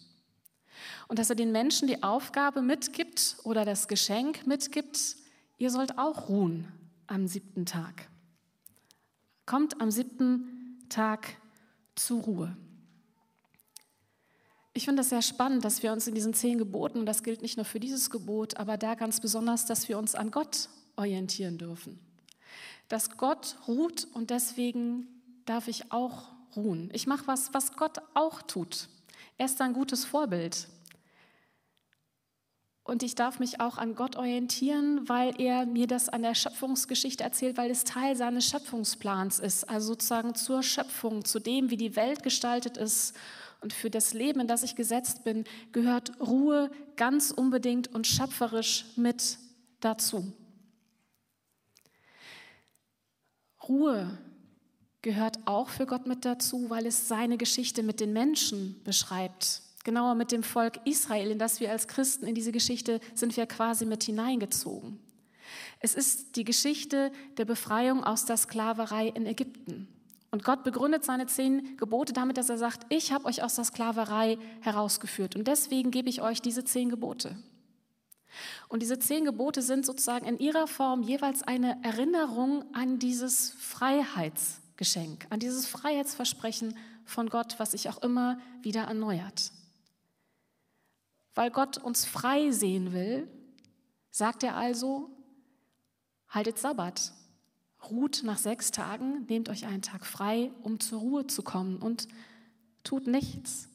Und 1.09 1.19
dass 1.19 1.31
er 1.31 1.37
den 1.37 1.53
Menschen 1.53 1.87
die 1.87 2.03
Aufgabe 2.03 2.63
mitgibt 2.63 3.37
oder 3.45 3.65
das 3.65 3.89
Geschenk 3.89 4.47
mitgibt, 4.47 5.17
ihr 5.59 5.71
sollt 5.71 5.99
auch 5.99 6.29
ruhen 6.29 6.67
am 7.07 7.29
siebten 7.29 7.67
Tag. 7.67 8.09
Kommt 9.47 9.81
am 9.81 9.91
siebten 9.91 10.85
Tag 10.89 11.37
zur 11.95 12.23
Ruhe. 12.23 12.57
Ich 14.77 14.85
finde 14.85 15.01
das 15.01 15.09
sehr 15.09 15.23
spannend, 15.23 15.65
dass 15.65 15.83
wir 15.83 15.91
uns 15.91 16.07
in 16.07 16.15
diesen 16.15 16.35
zehn 16.35 16.59
Geboten, 16.59 16.99
und 16.99 17.07
das 17.07 17.23
gilt 17.23 17.41
nicht 17.41 17.57
nur 17.57 17.65
für 17.65 17.81
dieses 17.81 18.11
Gebot, 18.11 18.59
aber 18.59 18.77
da 18.77 18.95
ganz 18.95 19.21
besonders, 19.21 19.65
dass 19.65 19.89
wir 19.89 19.97
uns 19.97 20.15
an 20.15 20.31
Gott 20.31 20.69
orientieren 20.97 21.57
dürfen. 21.57 21.99
Dass 22.89 23.17
Gott 23.17 23.57
ruht 23.67 24.07
und 24.13 24.29
deswegen 24.29 25.09
darf 25.47 25.69
ich 25.69 25.93
auch 25.93 26.29
ruhen. 26.55 26.91
Ich 26.93 27.07
mache 27.07 27.27
was, 27.27 27.55
was 27.55 27.73
Gott 27.73 28.03
auch 28.13 28.43
tut. 28.43 28.91
Er 29.39 29.47
ist 29.47 29.59
ein 29.63 29.73
gutes 29.73 30.05
Vorbild. 30.05 30.69
Und 32.85 33.03
ich 33.03 33.15
darf 33.15 33.39
mich 33.39 33.61
auch 33.61 33.79
an 33.79 33.95
Gott 33.95 34.17
orientieren, 34.17 35.09
weil 35.09 35.41
er 35.41 35.65
mir 35.65 35.87
das 35.87 36.11
an 36.11 36.21
der 36.21 36.35
Schöpfungsgeschichte 36.35 37.25
erzählt, 37.25 37.57
weil 37.57 37.71
es 37.71 37.85
Teil 37.85 38.15
seines 38.15 38.45
Schöpfungsplans 38.45 39.39
ist. 39.39 39.71
Also 39.71 39.95
sozusagen 39.95 40.35
zur 40.35 40.63
Schöpfung, 40.63 41.25
zu 41.25 41.41
dem, 41.41 41.71
wie 41.71 41.79
die 41.79 41.97
Welt 41.97 42.23
gestaltet 42.23 42.77
ist 42.77 43.17
und 43.67 43.73
für 43.73 43.91
das 43.91 44.15
Leben, 44.15 44.39
in 44.39 44.47
das 44.47 44.63
ich 44.63 44.77
gesetzt 44.77 45.25
bin, 45.25 45.43
gehört 45.73 46.21
Ruhe 46.21 46.71
ganz 46.95 47.33
unbedingt 47.33 47.93
und 47.93 48.07
schöpferisch 48.07 48.85
mit 48.95 49.39
dazu. 49.81 50.33
Ruhe 53.69 54.17
gehört 55.03 55.41
auch 55.47 55.69
für 55.69 55.85
Gott 55.85 56.07
mit 56.07 56.25
dazu, 56.25 56.71
weil 56.71 56.87
es 56.87 57.09
seine 57.09 57.39
Geschichte 57.39 57.83
mit 57.83 57.99
den 57.99 58.13
Menschen 58.13 58.81
beschreibt. 58.85 59.63
Genauer 59.83 60.15
mit 60.15 60.31
dem 60.31 60.45
Volk 60.45 60.79
Israel, 60.85 61.33
in 61.33 61.41
das 61.41 61.59
wir 61.59 61.73
als 61.73 61.89
Christen 61.89 62.29
in 62.29 62.37
diese 62.37 62.53
Geschichte 62.53 63.01
sind 63.17 63.37
wir 63.37 63.47
quasi 63.47 63.85
mit 63.85 64.05
hineingezogen. 64.05 65.01
Es 65.81 65.97
ist 65.97 66.37
die 66.37 66.45
Geschichte 66.45 67.11
der 67.37 67.47
Befreiung 67.47 68.05
aus 68.05 68.27
der 68.27 68.37
Sklaverei 68.37 69.09
in 69.09 69.27
Ägypten. 69.27 69.89
Und 70.31 70.45
Gott 70.45 70.65
begründet 70.65 71.05
seine 71.05 71.27
zehn 71.27 71.77
Gebote 71.77 72.13
damit, 72.13 72.37
dass 72.37 72.49
er 72.49 72.59
sagt, 72.59 72.87
ich 72.89 73.13
habe 73.13 73.27
euch 73.27 73.43
aus 73.43 73.55
der 73.55 73.65
Sklaverei 73.65 74.39
herausgeführt 74.61 75.37
und 75.37 75.47
deswegen 75.47 75.91
gebe 75.91 76.09
ich 76.09 76.21
euch 76.21 76.43
diese 76.43 76.65
zehn 76.65 76.89
Gebote. 76.89 77.37
Und 78.69 78.83
diese 78.83 78.99
zehn 78.99 79.25
Gebote 79.25 79.63
sind 79.63 79.87
sozusagen 79.87 80.27
in 80.27 80.39
ihrer 80.39 80.67
Form 80.67 81.03
jeweils 81.03 81.43
eine 81.43 81.83
Erinnerung 81.85 82.65
an 82.75 82.99
dieses 82.99 83.53
Freiheitsgeschenk, 83.53 85.27
an 85.31 85.41
dieses 85.41 85.67
Freiheitsversprechen 85.67 86.77
von 87.05 87.29
Gott, 87.31 87.55
was 87.59 87.71
sich 87.71 87.89
auch 87.89 88.03
immer 88.03 88.39
wieder 88.63 88.83
erneuert. 88.83 89.53
Weil 91.35 91.51
Gott 91.51 91.79
uns 91.79 92.05
frei 92.05 92.51
sehen 92.51 92.93
will, 92.93 93.29
sagt 94.11 94.43
er 94.43 94.57
also, 94.57 95.11
haltet 96.29 96.59
Sabbat, 96.59 97.13
ruht 97.91 98.23
nach 98.25 98.39
sechs 98.39 98.71
Tagen, 98.71 99.25
nehmt 99.29 99.49
euch 99.49 99.67
einen 99.67 99.83
Tag 99.83 100.07
frei, 100.07 100.51
um 100.63 100.81
zur 100.81 101.01
Ruhe 101.01 101.27
zu 101.27 101.43
kommen 101.43 101.79
und 101.79 102.09
tut 102.85 103.07
nichts. 103.07 103.69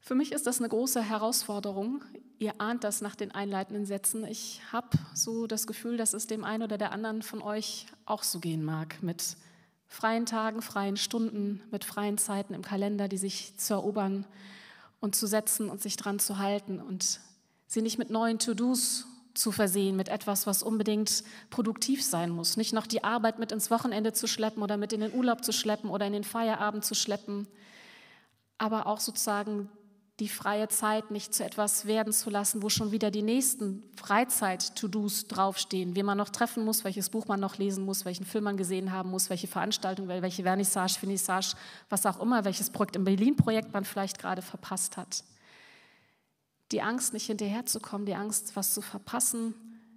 Für 0.00 0.14
mich 0.14 0.32
ist 0.32 0.46
das 0.46 0.58
eine 0.58 0.68
große 0.68 1.00
Herausforderung. 1.00 2.02
Ihr 2.38 2.60
ahnt 2.60 2.82
das 2.82 3.02
nach 3.02 3.14
den 3.14 3.30
einleitenden 3.30 3.86
Sätzen. 3.86 4.24
Ich 4.24 4.60
habe 4.72 4.98
so 5.14 5.46
das 5.46 5.66
Gefühl, 5.66 5.96
dass 5.96 6.12
es 6.12 6.26
dem 6.26 6.42
einen 6.42 6.64
oder 6.64 6.76
der 6.76 6.90
anderen 6.90 7.22
von 7.22 7.40
euch 7.40 7.86
auch 8.04 8.24
so 8.24 8.40
gehen 8.40 8.64
mag, 8.64 9.00
mit 9.02 9.36
freien 9.86 10.26
Tagen, 10.26 10.60
freien 10.60 10.96
Stunden, 10.96 11.62
mit 11.70 11.84
freien 11.84 12.18
Zeiten 12.18 12.52
im 12.52 12.62
Kalender, 12.62 13.06
die 13.06 13.16
sich 13.16 13.56
zu 13.58 13.74
erobern 13.74 14.26
und 15.00 15.14
zu 15.14 15.26
setzen 15.26 15.70
und 15.70 15.80
sich 15.80 15.96
dran 15.96 16.18
zu 16.18 16.38
halten 16.38 16.80
und 16.80 17.20
sie 17.68 17.82
nicht 17.82 17.98
mit 17.98 18.10
neuen 18.10 18.38
To-Dos 18.38 19.06
zu 19.34 19.52
versehen 19.52 19.96
mit 19.96 20.08
etwas, 20.08 20.46
was 20.46 20.62
unbedingt 20.62 21.24
produktiv 21.50 22.02
sein 22.02 22.30
muss. 22.30 22.56
Nicht 22.56 22.72
noch 22.72 22.86
die 22.86 23.04
Arbeit 23.04 23.38
mit 23.38 23.52
ins 23.52 23.70
Wochenende 23.70 24.12
zu 24.12 24.26
schleppen 24.26 24.62
oder 24.62 24.76
mit 24.76 24.92
in 24.92 25.00
den 25.00 25.14
Urlaub 25.14 25.44
zu 25.44 25.52
schleppen 25.52 25.90
oder 25.90 26.06
in 26.06 26.12
den 26.12 26.24
Feierabend 26.24 26.84
zu 26.84 26.94
schleppen, 26.94 27.46
aber 28.58 28.86
auch 28.86 29.00
sozusagen 29.00 29.68
die 30.20 30.28
freie 30.28 30.68
Zeit 30.68 31.10
nicht 31.10 31.34
zu 31.34 31.44
etwas 31.44 31.86
werden 31.86 32.12
zu 32.12 32.30
lassen, 32.30 32.62
wo 32.62 32.68
schon 32.68 32.92
wieder 32.92 33.10
die 33.10 33.22
nächsten 33.22 33.82
Freizeit-To-Dos 33.96 35.26
draufstehen, 35.26 35.96
wen 35.96 36.06
man 36.06 36.18
noch 36.18 36.28
treffen 36.28 36.64
muss, 36.64 36.84
welches 36.84 37.08
Buch 37.08 37.26
man 37.26 37.40
noch 37.40 37.58
lesen 37.58 37.84
muss, 37.84 38.04
welchen 38.04 38.24
Film 38.24 38.44
man 38.44 38.56
gesehen 38.56 38.92
haben 38.92 39.10
muss, 39.10 39.30
welche 39.30 39.48
Veranstaltung, 39.48 40.08
welche 40.08 40.42
Vernissage, 40.42 40.98
Finissage, 41.00 41.54
was 41.88 42.06
auch 42.06 42.20
immer, 42.20 42.44
welches 42.44 42.70
Projekt 42.70 42.94
im 42.94 43.04
Berlin-Projekt 43.04 43.72
man 43.72 43.84
vielleicht 43.84 44.18
gerade 44.18 44.42
verpasst 44.42 44.96
hat. 44.96 45.24
Die 46.72 46.82
Angst, 46.82 47.12
nicht 47.12 47.26
hinterherzukommen, 47.26 48.06
die 48.06 48.14
Angst, 48.14 48.56
was 48.56 48.72
zu 48.72 48.80
verpassen, 48.80 49.54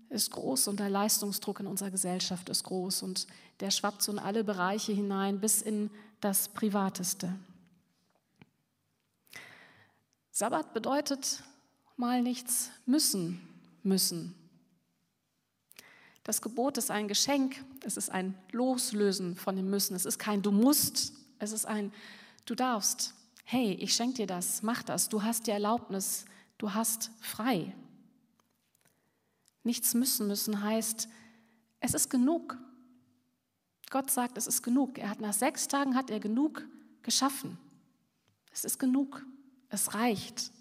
ist 0.10 0.32
groß 0.32 0.67
und 0.67 0.79
der 0.79 0.89
Leistungsdruck 0.89 1.62
in 1.62 1.67
unserer 1.67 1.89
Gesellschaft 1.89 2.50
ist 2.50 2.63
groß 2.63 3.03
und 3.03 3.27
der 3.60 3.72
schwappt 3.72 4.01
so 4.01 4.12
in 4.12 4.20
alle 4.20 4.44
Bereiche 4.44 4.91
hinein, 4.91 5.39
bis 5.39 5.62
in 5.62 5.89
das 6.22 6.50
Privateste. 6.50 7.34
Sabbat 10.32 10.74
bedeutet 10.74 11.44
mal 11.96 12.22
nichts 12.22 12.72
müssen, 12.86 13.41
müssen. 13.84 14.36
Das 16.24 16.41
Gebot 16.41 16.77
ist 16.77 16.91
ein 16.91 17.08
Geschenk, 17.08 17.63
es 17.86 17.98
ist 17.98 18.10
ein 18.10 18.38
Loslösen 18.51 19.38
von 19.38 19.55
dem 19.55 19.70
Müssen, 19.70 19.96
es 19.96 20.05
ist 20.05 20.20
kein 20.20 20.41
Du 20.41 20.51
musst, 20.51 21.13
es 21.39 21.51
ist 21.51 21.65
ein 21.65 21.94
Du 22.46 22.53
darfst. 22.53 23.13
Hey, 23.44 23.74
ich 23.74 23.94
schenke 23.94 24.15
dir 24.15 24.27
das, 24.27 24.62
mach 24.62 24.84
das, 24.84 25.08
du 25.08 25.24
hast 25.24 25.48
die 25.48 25.51
Erlaubnis, 25.51 26.25
Du 26.58 26.74
hast 26.74 27.12
frei. 27.20 27.76
Nichts 29.64 29.94
müssen 29.94 30.28
müssen 30.28 30.62
heißt, 30.62 31.10
es 31.80 31.94
ist 31.94 32.10
genug. 32.10 32.58
Gott 33.90 34.10
sagt, 34.10 34.38
es 34.38 34.48
ist 34.48 34.62
genug. 34.62 34.98
Er 34.98 35.10
hat 35.10 35.22
nach 35.22 35.34
sechs 35.34 35.68
Tagen 35.68 35.96
hat 35.96 36.10
er 36.10 36.20
genug 36.20 36.66
geschaffen. 37.02 37.58
Es 38.52 38.64
ist 38.64 38.80
genug. 38.80 39.26
Es 39.70 39.94
reicht. 39.94 40.52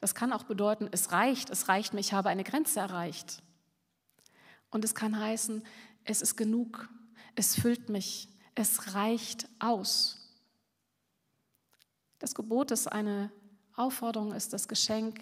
Das 0.00 0.14
kann 0.14 0.32
auch 0.32 0.44
bedeuten, 0.44 0.88
es 0.92 1.12
reicht, 1.12 1.50
es 1.50 1.68
reicht 1.68 1.92
mir, 1.92 2.00
ich 2.00 2.12
habe 2.12 2.28
eine 2.28 2.44
Grenze 2.44 2.80
erreicht. 2.80 3.42
Und 4.70 4.84
es 4.84 4.94
kann 4.94 5.18
heißen, 5.18 5.62
es 6.04 6.22
ist 6.22 6.36
genug, 6.36 6.88
es 7.34 7.56
füllt 7.56 7.88
mich, 7.88 8.28
es 8.54 8.94
reicht 8.94 9.48
aus. 9.58 10.18
Das 12.18 12.34
Gebot 12.34 12.70
ist 12.70 12.86
eine 12.86 13.32
Aufforderung, 13.78 14.32
ist 14.32 14.52
das 14.52 14.68
Geschenk 14.68 15.20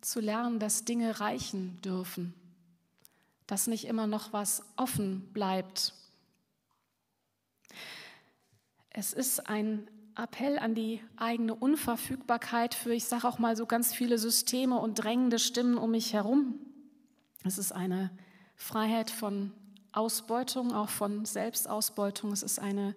zu 0.00 0.20
lernen, 0.20 0.58
dass 0.58 0.84
Dinge 0.84 1.20
reichen 1.20 1.80
dürfen, 1.82 2.34
dass 3.46 3.66
nicht 3.66 3.86
immer 3.86 4.06
noch 4.06 4.32
was 4.32 4.62
offen 4.76 5.32
bleibt. 5.32 5.92
Es 8.90 9.12
ist 9.12 9.48
ein 9.48 9.88
Appell 10.16 10.58
an 10.58 10.74
die 10.74 11.00
eigene 11.16 11.54
Unverfügbarkeit 11.54 12.74
für, 12.74 12.92
ich 12.92 13.04
sage 13.04 13.28
auch 13.28 13.38
mal 13.38 13.56
so 13.56 13.66
ganz 13.66 13.94
viele 13.94 14.18
Systeme 14.18 14.78
und 14.78 14.94
drängende 14.94 15.38
Stimmen 15.38 15.78
um 15.78 15.92
mich 15.92 16.12
herum. 16.12 16.58
Es 17.44 17.58
ist 17.58 17.72
eine 17.72 18.10
Freiheit 18.56 19.10
von 19.10 19.52
Ausbeutung, 19.92 20.72
auch 20.74 20.88
von 20.88 21.24
Selbstausbeutung. 21.24 22.32
Es 22.32 22.42
ist 22.42 22.58
eine 22.58 22.96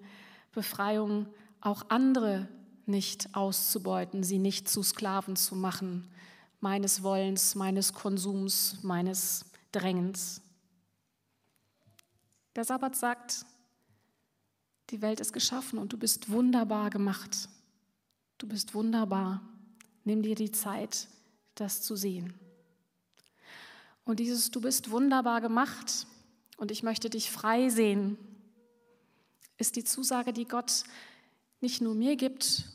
Befreiung, 0.52 1.28
auch 1.62 1.86
andere 1.90 2.48
nicht 2.86 3.36
auszubeuten, 3.36 4.24
sie 4.24 4.40
nicht 4.40 4.70
zu 4.70 4.84
Sklaven 4.84 5.36
zu 5.36 5.56
machen, 5.56 6.10
meines 6.60 7.04
Wollens, 7.04 7.56
meines 7.56 7.94
Konsums, 7.94 8.78
meines 8.84 9.46
Drängens. 9.72 10.42
Der 12.56 12.66
Sabbat 12.66 12.96
sagt, 12.96 13.46
die 14.90 15.02
Welt 15.02 15.20
ist 15.20 15.32
geschaffen 15.32 15.80
und 15.80 15.94
du 15.94 15.98
bist 15.98 16.30
wunderbar 16.30 16.90
gemacht. 16.90 17.50
Du 18.38 18.48
bist 18.48 18.74
wunderbar. 18.74 19.42
Nimm 20.04 20.22
dir 20.22 20.36
die 20.36 20.52
Zeit, 20.52 21.08
das 21.56 21.82
zu 21.82 21.96
sehen. 21.96 22.34
Und 24.04 24.20
dieses 24.20 24.52
Du 24.52 24.60
bist 24.62 24.92
wunderbar 24.92 25.42
gemacht 25.42 26.08
und 26.58 26.72
ich 26.72 26.84
möchte 26.84 27.10
dich 27.10 27.32
frei 27.32 27.70
sehen, 27.70 28.18
ist 29.58 29.76
die 29.76 29.84
Zusage, 29.84 30.34
die 30.34 30.46
Gott 30.46 30.84
nicht 31.62 31.82
nur 31.82 31.96
mir 31.96 32.16
gibt 32.16 32.66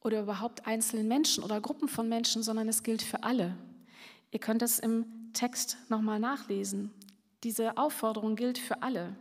oder 0.00 0.20
überhaupt 0.20 0.66
einzelnen 0.66 1.08
Menschen 1.08 1.42
oder 1.42 1.60
Gruppen 1.60 1.88
von 1.88 2.08
Menschen, 2.08 2.42
sondern 2.42 2.68
es 2.68 2.82
gilt 2.82 3.02
für 3.02 3.24
alle. 3.24 3.56
Ihr 4.30 4.38
könnt 4.38 4.62
es 4.62 4.78
im 4.78 5.32
Text 5.32 5.76
nochmal 5.88 6.20
nachlesen. 6.20 6.92
Diese 7.42 7.76
Aufforderung 7.76 8.36
gilt 8.36 8.58
für 8.58 8.82
alle. 8.82 9.16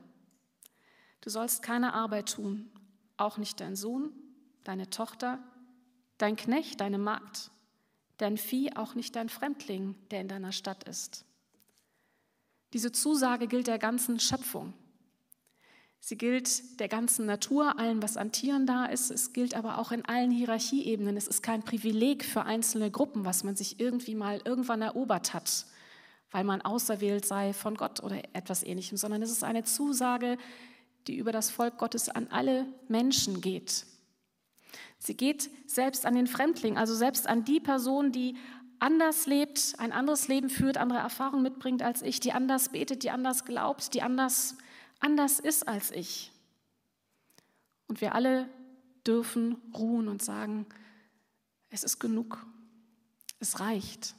Du 1.22 1.30
sollst 1.30 1.64
keine 1.64 1.94
Arbeit 1.94 2.34
tun, 2.34 2.70
auch 3.18 3.38
nicht 3.38 3.60
dein 3.60 3.76
Sohn, 3.76 4.12
deine 4.64 4.90
Tochter, 4.90 5.40
dein 6.18 6.36
Knecht, 6.36 6.80
deine 6.82 6.98
Magd, 6.98 7.52
dein 8.18 8.38
Vieh, 8.38 8.76
auch 8.76 8.96
nicht 8.96 9.16
dein 9.16 9.30
Fremdling, 9.30 9.96
der 10.12 10.22
in 10.22 10.28
deiner 10.28 10.52
Stadt 10.52 10.84
ist. 10.84 11.26
Diese 12.74 12.92
Zusage 12.92 13.48
gilt 13.48 13.68
der 13.68 13.80
ganzen 13.80 14.20
Schöpfung. 14.20 14.74
Sie 16.08 16.18
gilt 16.18 16.80
der 16.80 16.88
ganzen 16.88 17.26
Natur, 17.26 17.78
allem, 17.80 18.02
was 18.02 18.16
an 18.16 18.32
Tieren 18.32 18.66
da 18.66 18.86
ist. 18.86 19.12
Es 19.12 19.34
gilt 19.34 19.54
aber 19.56 19.78
auch 19.78 19.92
in 19.92 20.06
allen 20.06 20.32
Hierarchieebenen. 20.32 21.18
Es 21.18 21.28
ist 21.28 21.44
kein 21.44 21.64
Privileg 21.64 22.24
für 22.24 22.44
einzelne 22.44 22.90
Gruppen, 22.90 23.26
was 23.26 23.44
man 23.44 23.58
sich 23.58 23.82
irgendwie 23.82 24.16
mal 24.16 24.40
irgendwann 24.46 24.82
erobert 24.82 25.34
hat, 25.34 25.66
weil 26.32 26.46
man 26.46 26.62
auserwählt 26.62 27.26
sei 27.26 27.52
von 27.52 27.76
Gott 27.76 28.02
oder 28.02 28.24
etwas 28.32 28.64
Ähnlichem, 28.64 28.96
sondern 28.96 29.22
es 29.22 29.32
ist 29.32 29.44
eine 29.44 29.66
Zusage, 29.66 30.38
die 31.08 31.18
über 31.18 31.34
das 31.34 31.50
Volk 31.50 31.78
Gottes 31.78 32.08
an 32.08 32.28
alle 32.30 32.66
Menschen 32.88 33.42
geht. 33.42 33.86
Sie 35.00 35.18
geht 35.18 35.50
selbst 35.70 36.06
an 36.06 36.16
den 36.16 36.28
Fremdling, 36.28 36.78
also 36.78 36.96
selbst 36.96 37.28
an 37.28 37.44
die 37.44 37.60
Person, 37.60 38.14
die 38.14 38.38
anders 38.80 39.26
lebt, 39.26 39.76
ein 39.78 39.92
anderes 39.92 40.30
Leben 40.30 40.50
führt, 40.50 40.78
andere 40.78 41.00
Erfahrungen 41.00 41.44
mitbringt 41.44 41.82
als 41.82 42.02
ich, 42.02 42.22
die 42.22 42.32
anders 42.32 42.70
betet, 42.70 43.04
die 43.04 43.12
anders 43.12 43.44
glaubt, 43.44 43.94
die 43.94 44.02
anders, 44.02 44.56
anders 45.00 45.40
ist 45.40 45.68
als 45.68 45.92
ich. 45.92 46.32
Und 47.88 48.02
wir 48.02 48.16
alle 48.16 48.50
dürfen 49.06 49.56
ruhen 49.74 50.08
und 50.08 50.22
sagen, 50.22 50.66
es 51.70 51.84
ist 51.84 52.00
genug, 52.00 52.46
es 53.40 53.60
reicht, 53.60 54.16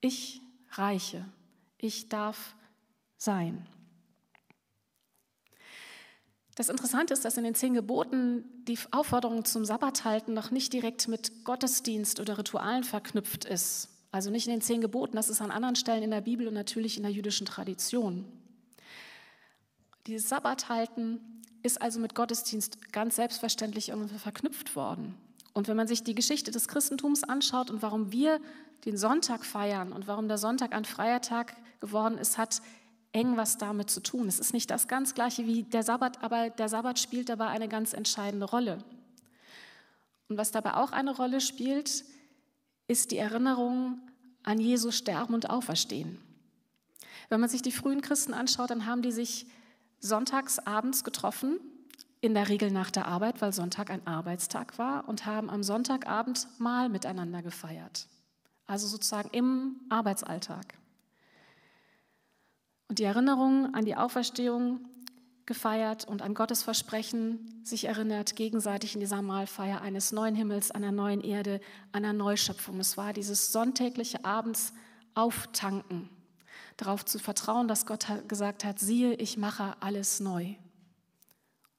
ich 0.00 0.40
reiche, 0.72 1.24
ich 1.78 2.08
darf 2.08 2.54
sein. 3.16 3.66
Das 6.54 6.68
Interessante 6.68 7.14
ist, 7.14 7.24
dass 7.24 7.36
in 7.36 7.44
den 7.44 7.54
zehn 7.54 7.72
Geboten 7.72 8.44
die 8.64 8.78
Aufforderung 8.90 9.44
zum 9.44 9.64
Sabbathalten 9.64 10.34
noch 10.34 10.50
nicht 10.50 10.72
direkt 10.72 11.06
mit 11.06 11.44
Gottesdienst 11.44 12.18
oder 12.18 12.36
Ritualen 12.36 12.82
verknüpft 12.82 13.44
ist. 13.44 13.90
Also 14.10 14.30
nicht 14.30 14.48
in 14.48 14.54
den 14.54 14.60
zehn 14.60 14.80
Geboten, 14.80 15.16
das 15.16 15.28
ist 15.28 15.40
an 15.40 15.52
anderen 15.52 15.76
Stellen 15.76 16.02
in 16.02 16.10
der 16.10 16.20
Bibel 16.20 16.48
und 16.48 16.54
natürlich 16.54 16.96
in 16.96 17.04
der 17.04 17.12
jüdischen 17.12 17.46
Tradition. 17.46 18.24
Dieses 20.08 20.30
Sabbathalten 20.30 21.20
ist 21.62 21.82
also 21.82 22.00
mit 22.00 22.14
Gottesdienst 22.14 22.92
ganz 22.92 23.16
selbstverständlich 23.16 23.90
irgendwie 23.90 24.18
verknüpft 24.18 24.74
worden. 24.74 25.14
Und 25.52 25.68
wenn 25.68 25.76
man 25.76 25.86
sich 25.86 26.02
die 26.02 26.14
Geschichte 26.14 26.50
des 26.50 26.66
Christentums 26.66 27.24
anschaut 27.24 27.70
und 27.70 27.82
warum 27.82 28.10
wir 28.10 28.40
den 28.86 28.96
Sonntag 28.96 29.44
feiern 29.44 29.92
und 29.92 30.06
warum 30.06 30.26
der 30.26 30.38
Sonntag 30.38 30.74
ein 30.74 30.86
freier 30.86 31.20
Tag 31.20 31.54
geworden 31.80 32.16
ist, 32.16 32.38
hat 32.38 32.62
eng 33.12 33.36
was 33.36 33.58
damit 33.58 33.90
zu 33.90 34.00
tun. 34.00 34.28
Es 34.28 34.38
ist 34.38 34.54
nicht 34.54 34.70
das 34.70 34.88
ganz 34.88 35.14
gleiche 35.14 35.46
wie 35.46 35.64
der 35.64 35.82
Sabbat, 35.82 36.22
aber 36.22 36.48
der 36.48 36.70
Sabbat 36.70 36.98
spielt 36.98 37.28
dabei 37.28 37.48
eine 37.48 37.68
ganz 37.68 37.92
entscheidende 37.92 38.46
Rolle. 38.46 38.78
Und 40.30 40.38
was 40.38 40.52
dabei 40.52 40.74
auch 40.74 40.92
eine 40.92 41.14
Rolle 41.14 41.42
spielt, 41.42 42.04
ist 42.86 43.10
die 43.10 43.18
Erinnerung 43.18 44.00
an 44.42 44.58
Jesu 44.58 44.90
Sterben 44.90 45.34
und 45.34 45.50
Auferstehen. 45.50 46.18
Wenn 47.28 47.40
man 47.40 47.50
sich 47.50 47.60
die 47.60 47.72
frühen 47.72 48.00
Christen 48.00 48.32
anschaut, 48.32 48.70
dann 48.70 48.86
haben 48.86 49.02
die 49.02 49.12
sich 49.12 49.46
sonntags 50.00 50.58
abends 50.58 51.04
getroffen, 51.04 51.58
in 52.20 52.34
der 52.34 52.48
Regel 52.48 52.70
nach 52.70 52.90
der 52.90 53.06
Arbeit, 53.06 53.40
weil 53.40 53.52
Sonntag 53.52 53.90
ein 53.90 54.06
Arbeitstag 54.06 54.78
war, 54.78 55.08
und 55.08 55.26
haben 55.26 55.50
am 55.50 55.62
Sonntagabend 55.62 56.48
Mahl 56.58 56.88
miteinander 56.88 57.42
gefeiert. 57.42 58.08
Also 58.66 58.86
sozusagen 58.86 59.30
im 59.30 59.76
Arbeitsalltag 59.88 60.78
und 62.88 62.98
die 62.98 63.04
Erinnerung 63.04 63.74
an 63.74 63.84
die 63.84 63.96
Auferstehung 63.96 64.80
gefeiert 65.46 66.06
und 66.06 66.20
an 66.20 66.34
Gottes 66.34 66.62
Versprechen 66.62 67.62
sich 67.64 67.84
erinnert, 67.84 68.36
gegenseitig 68.36 68.94
in 68.94 69.00
dieser 69.00 69.22
Mahlfeier 69.22 69.80
eines 69.80 70.12
neuen 70.12 70.34
Himmels, 70.34 70.70
einer 70.70 70.92
neuen 70.92 71.22
Erde, 71.22 71.60
einer 71.92 72.12
Neuschöpfung. 72.12 72.80
Es 72.80 72.96
war 72.96 73.12
dieses 73.12 73.52
sonntägliche 73.52 74.24
Abends 74.24 74.74
auftanken, 75.14 76.10
darauf 76.78 77.04
zu 77.04 77.18
vertrauen, 77.18 77.68
dass 77.68 77.84
Gott 77.84 78.06
gesagt 78.28 78.64
hat, 78.64 78.78
siehe, 78.78 79.14
ich 79.14 79.36
mache 79.36 79.76
alles 79.80 80.20
neu. 80.20 80.54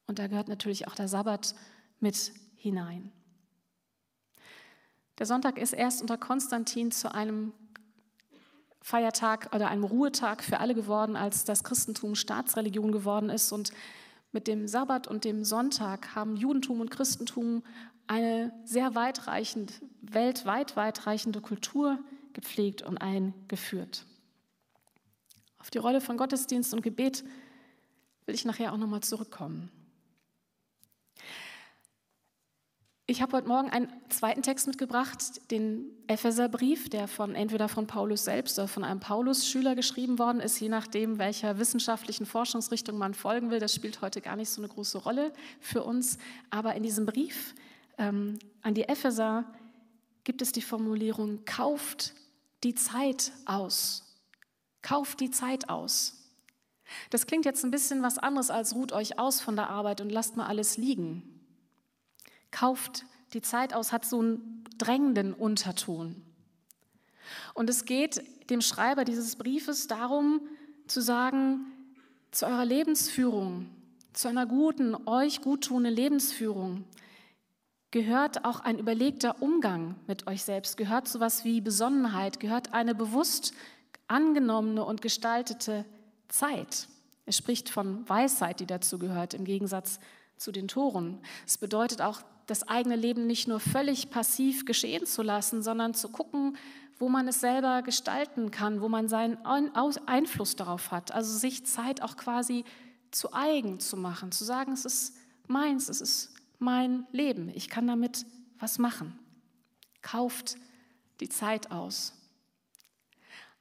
Und 0.06 0.20
da 0.20 0.28
gehört 0.28 0.50
natürlich 0.50 0.88
auch 0.88 0.96
der 0.96 1.08
Sabbat 1.08 1.56
mit 2.00 2.32
hinein. 2.56 3.12
Der 5.18 5.26
Sonntag 5.26 5.58
ist 5.58 5.74
erst 5.74 6.02
unter 6.02 6.18
Konstantin 6.18 6.92
zu 6.92 7.14
einem 7.14 7.54
Feiertag 8.82 9.54
oder 9.54 9.70
einem 9.70 9.84
Ruhetag 9.84 10.44
für 10.44 10.60
alle 10.60 10.76
geworden, 10.76 11.16
als 11.16 11.44
das 11.44 11.64
Christentum 11.64 12.16
Staatsreligion 12.16 12.92
geworden 12.92 13.30
ist. 13.30 13.52
Und 13.52 13.72
mit 14.32 14.48
dem 14.48 14.68
Sabbat 14.68 15.08
und 15.08 15.26
dem 15.26 15.44
Sonntag 15.44 16.16
haben 16.16 16.36
Judentum 16.36 16.82
und 16.82 16.92
Christentum 16.92 17.64
eine 18.08 18.52
sehr 18.66 18.96
weitreichende, 18.96 19.74
weltweit 20.02 20.76
weitreichende 20.76 21.42
Kultur 21.42 22.00
gepflegt 22.34 22.82
und 22.82 22.98
eingeführt. 22.98 24.06
Auf 25.60 25.70
die 25.70 25.78
Rolle 25.78 26.02
von 26.02 26.18
Gottesdienst 26.18 26.74
und 26.74 26.82
Gebet 26.82 27.24
will 28.26 28.36
ich 28.36 28.46
nachher 28.46 28.74
auch 28.74 28.78
nochmal 28.78 29.02
zurückkommen. 29.02 29.70
Ich 33.10 33.24
habe 33.24 33.36
heute 33.36 33.48
Morgen 33.48 33.72
einen 33.72 33.92
zweiten 34.10 34.44
Text 34.44 34.68
mitgebracht, 34.68 35.50
den 35.50 35.86
Epheserbrief, 36.06 36.90
der 36.90 37.08
von 37.08 37.34
entweder 37.34 37.68
von 37.68 37.88
Paulus 37.88 38.24
selbst 38.24 38.60
oder 38.60 38.68
von 38.68 38.84
einem 38.84 39.00
Paulus-Schüler 39.00 39.74
geschrieben 39.74 40.20
worden 40.20 40.40
ist, 40.40 40.60
je 40.60 40.70
nachdem, 40.70 41.18
welcher 41.18 41.58
wissenschaftlichen 41.58 42.28
Forschungsrichtung 42.28 43.00
man 43.00 43.16
folgen 43.16 43.50
will. 43.50 43.60
Das 43.60 43.74
spielt 43.74 44.02
heute 44.02 44.22
gar 44.22 44.36
nicht 44.36 44.52
so 44.52 44.62
eine 44.62 44.68
große 44.68 45.00
Rolle 45.00 45.34
für 45.60 45.84
uns. 45.84 46.20
Aber 46.52 46.76
in 46.76 46.84
diesem 46.84 47.08
Brief 47.08 47.56
ähm, 47.98 48.38
an 48.62 48.76
die 48.76 48.88
Epheser 48.88 49.44
gibt 50.24 50.44
es 50.44 50.52
die 50.52 50.62
Formulierung, 50.62 51.46
kauft 51.46 52.14
die 52.64 52.76
Zeit 52.76 53.32
aus. 53.46 54.09
Kauft 54.82 55.20
die 55.20 55.32
Zeit 55.32 55.70
aus. 55.70 56.16
Das 57.10 57.28
klingt 57.28 57.46
jetzt 57.46 57.64
ein 57.64 57.72
bisschen 57.72 58.02
was 58.02 58.18
anderes 58.18 58.50
als 58.50 58.74
ruht 58.76 58.92
euch 58.92 59.20
aus 59.20 59.42
von 59.42 59.56
der 59.56 59.70
Arbeit 59.70 60.02
und 60.02 60.12
lasst 60.12 60.38
mal 60.38 60.48
alles 60.48 60.78
liegen 60.78 61.40
kauft 62.52 63.06
die 63.34 63.42
Zeit 63.42 63.74
aus, 63.74 63.92
hat 63.92 64.06
so 64.06 64.20
einen 64.20 64.64
drängenden 64.78 65.34
Unterton. 65.34 66.22
Und 67.54 67.70
es 67.70 67.86
geht 67.86 68.24
dem 68.50 68.62
Schreiber 68.62 69.06
dieses 69.06 69.36
Briefes 69.36 69.88
darum 69.88 70.42
zu 70.88 71.02
sagen, 71.02 71.66
zu 72.32 72.48
eurer 72.48 72.66
Lebensführung, 72.66 73.70
zu 74.14 74.28
einer 74.28 74.46
guten, 74.46 74.96
euch 75.08 75.42
guttunenden 75.42 75.94
Lebensführung, 75.94 76.86
gehört 77.92 78.46
auch 78.46 78.60
ein 78.60 78.80
überlegter 78.80 79.42
Umgang 79.42 79.96
mit 80.08 80.28
euch 80.28 80.44
selbst, 80.44 80.78
gehört 80.78 81.08
sowas 81.08 81.44
wie 81.44 81.62
Besonnenheit, 81.62 82.40
gehört 82.40 82.74
eine 82.74 82.96
bewusst 82.96 83.54
angenommene 84.10 84.84
und 84.84 85.02
gestaltete 85.02 85.86
Zeit. 86.28 86.88
Er 87.26 87.34
spricht 87.34 87.70
von 87.70 88.08
Weisheit, 88.10 88.60
die 88.60 88.66
dazu 88.66 89.00
gehört, 89.00 89.34
im 89.34 89.46
Gegensatz 89.46 90.00
zu 90.38 90.52
den 90.52 90.68
Toren. 90.68 91.20
Es 91.46 91.58
bedeutet 91.58 92.02
auch, 92.02 92.22
das 92.48 92.68
eigene 92.68 92.96
Leben 92.96 93.28
nicht 93.28 93.48
nur 93.48 93.60
völlig 93.60 94.10
passiv 94.10 94.66
geschehen 94.66 95.06
zu 95.06 95.22
lassen, 95.22 95.62
sondern 95.62 95.94
zu 95.94 96.10
gucken, 96.10 96.58
wo 96.98 97.08
man 97.08 97.28
es 97.28 97.40
selber 97.40 97.84
gestalten 97.84 98.52
kann, 98.52 98.82
wo 98.82 98.90
man 98.90 99.08
seinen 99.08 99.38
Einfluss 99.46 100.56
darauf 100.56 100.92
hat. 100.92 101.12
Also 101.12 101.38
sich 101.38 101.66
Zeit 101.66 102.02
auch 102.02 102.18
quasi 102.18 102.66
zu 103.12 103.34
eigen 103.34 103.80
zu 103.80 103.98
machen, 103.98 104.32
zu 104.32 104.44
sagen, 104.44 104.74
es 104.74 104.86
ist 104.86 105.16
meins, 105.48 105.90
es 105.90 106.02
ist 106.02 106.34
mein 106.58 107.08
Leben, 107.12 107.50
ich 107.50 107.70
kann 107.70 107.88
damit 107.88 108.26
was 108.60 108.80
machen. 108.80 109.18
Kauft 110.02 110.58
die 111.20 111.30
Zeit 111.30 111.72
aus. 111.72 112.14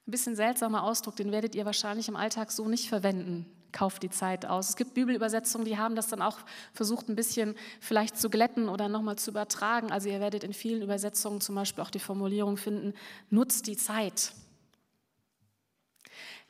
Ein 0.08 0.10
bisschen 0.10 0.36
seltsamer 0.36 0.84
Ausdruck, 0.84 1.16
den 1.16 1.32
werdet 1.32 1.54
ihr 1.54 1.66
wahrscheinlich 1.66 2.08
im 2.08 2.16
Alltag 2.16 2.50
so 2.50 2.66
nicht 2.66 2.88
verwenden 2.88 3.44
kauft 3.70 4.02
die 4.02 4.08
Zeit 4.08 4.46
aus. 4.46 4.70
Es 4.70 4.76
gibt 4.76 4.94
Bibelübersetzungen, 4.94 5.66
die 5.66 5.76
haben 5.76 5.94
das 5.94 6.08
dann 6.08 6.22
auch 6.22 6.38
versucht, 6.72 7.10
ein 7.10 7.16
bisschen 7.16 7.54
vielleicht 7.80 8.16
zu 8.16 8.30
glätten 8.30 8.68
oder 8.68 8.88
nochmal 8.88 9.16
zu 9.16 9.30
übertragen. 9.30 9.92
Also 9.92 10.08
ihr 10.08 10.20
werdet 10.20 10.42
in 10.42 10.54
vielen 10.54 10.80
Übersetzungen 10.80 11.42
zum 11.42 11.54
Beispiel 11.54 11.84
auch 11.84 11.90
die 11.90 11.98
Formulierung 11.98 12.56
finden, 12.56 12.94
nutzt 13.28 13.66
die 13.66 13.76
Zeit. 13.76 14.32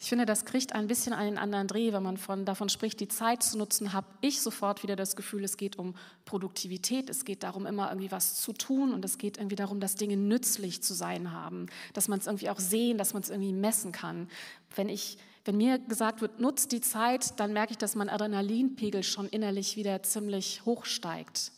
Ich 0.00 0.08
finde, 0.08 0.26
das 0.26 0.44
kriegt 0.44 0.74
ein 0.74 0.86
bisschen 0.86 1.12
einen 1.12 1.38
anderen 1.38 1.66
Dreh, 1.66 1.92
wenn 1.92 2.04
man 2.04 2.18
von, 2.18 2.44
davon 2.44 2.68
spricht, 2.68 3.00
die 3.00 3.08
Zeit 3.08 3.42
zu 3.42 3.58
nutzen, 3.58 3.92
habe 3.92 4.06
ich 4.20 4.40
sofort 4.40 4.84
wieder 4.84 4.94
das 4.94 5.16
Gefühl, 5.16 5.42
es 5.42 5.56
geht 5.56 5.76
um 5.76 5.96
Produktivität, 6.24 7.10
es 7.10 7.24
geht 7.24 7.42
darum, 7.42 7.66
immer 7.66 7.88
irgendwie 7.88 8.12
was 8.12 8.40
zu 8.40 8.52
tun 8.52 8.94
und 8.94 9.04
es 9.04 9.18
geht 9.18 9.38
irgendwie 9.38 9.56
darum, 9.56 9.80
dass 9.80 9.96
Dinge 9.96 10.16
nützlich 10.16 10.84
zu 10.84 10.94
sein 10.94 11.32
haben, 11.32 11.66
dass 11.94 12.06
man 12.06 12.20
es 12.20 12.26
irgendwie 12.26 12.48
auch 12.48 12.60
sehen, 12.60 12.96
dass 12.96 13.12
man 13.12 13.22
es 13.22 13.30
irgendwie 13.30 13.52
messen 13.52 13.90
kann. 13.90 14.28
Wenn 14.76 14.88
ich 14.88 15.18
wenn 15.44 15.56
mir 15.56 15.78
gesagt 15.78 16.20
wird, 16.20 16.40
nutzt 16.40 16.72
die 16.72 16.82
Zeit, 16.82 17.40
dann 17.40 17.54
merke 17.54 17.72
ich, 17.72 17.78
dass 17.78 17.94
mein 17.94 18.10
Adrenalinpegel 18.10 19.02
schon 19.02 19.28
innerlich 19.28 19.76
wieder 19.76 20.02
ziemlich 20.02 20.66
hoch 20.66 20.84
steigt. 20.84 21.52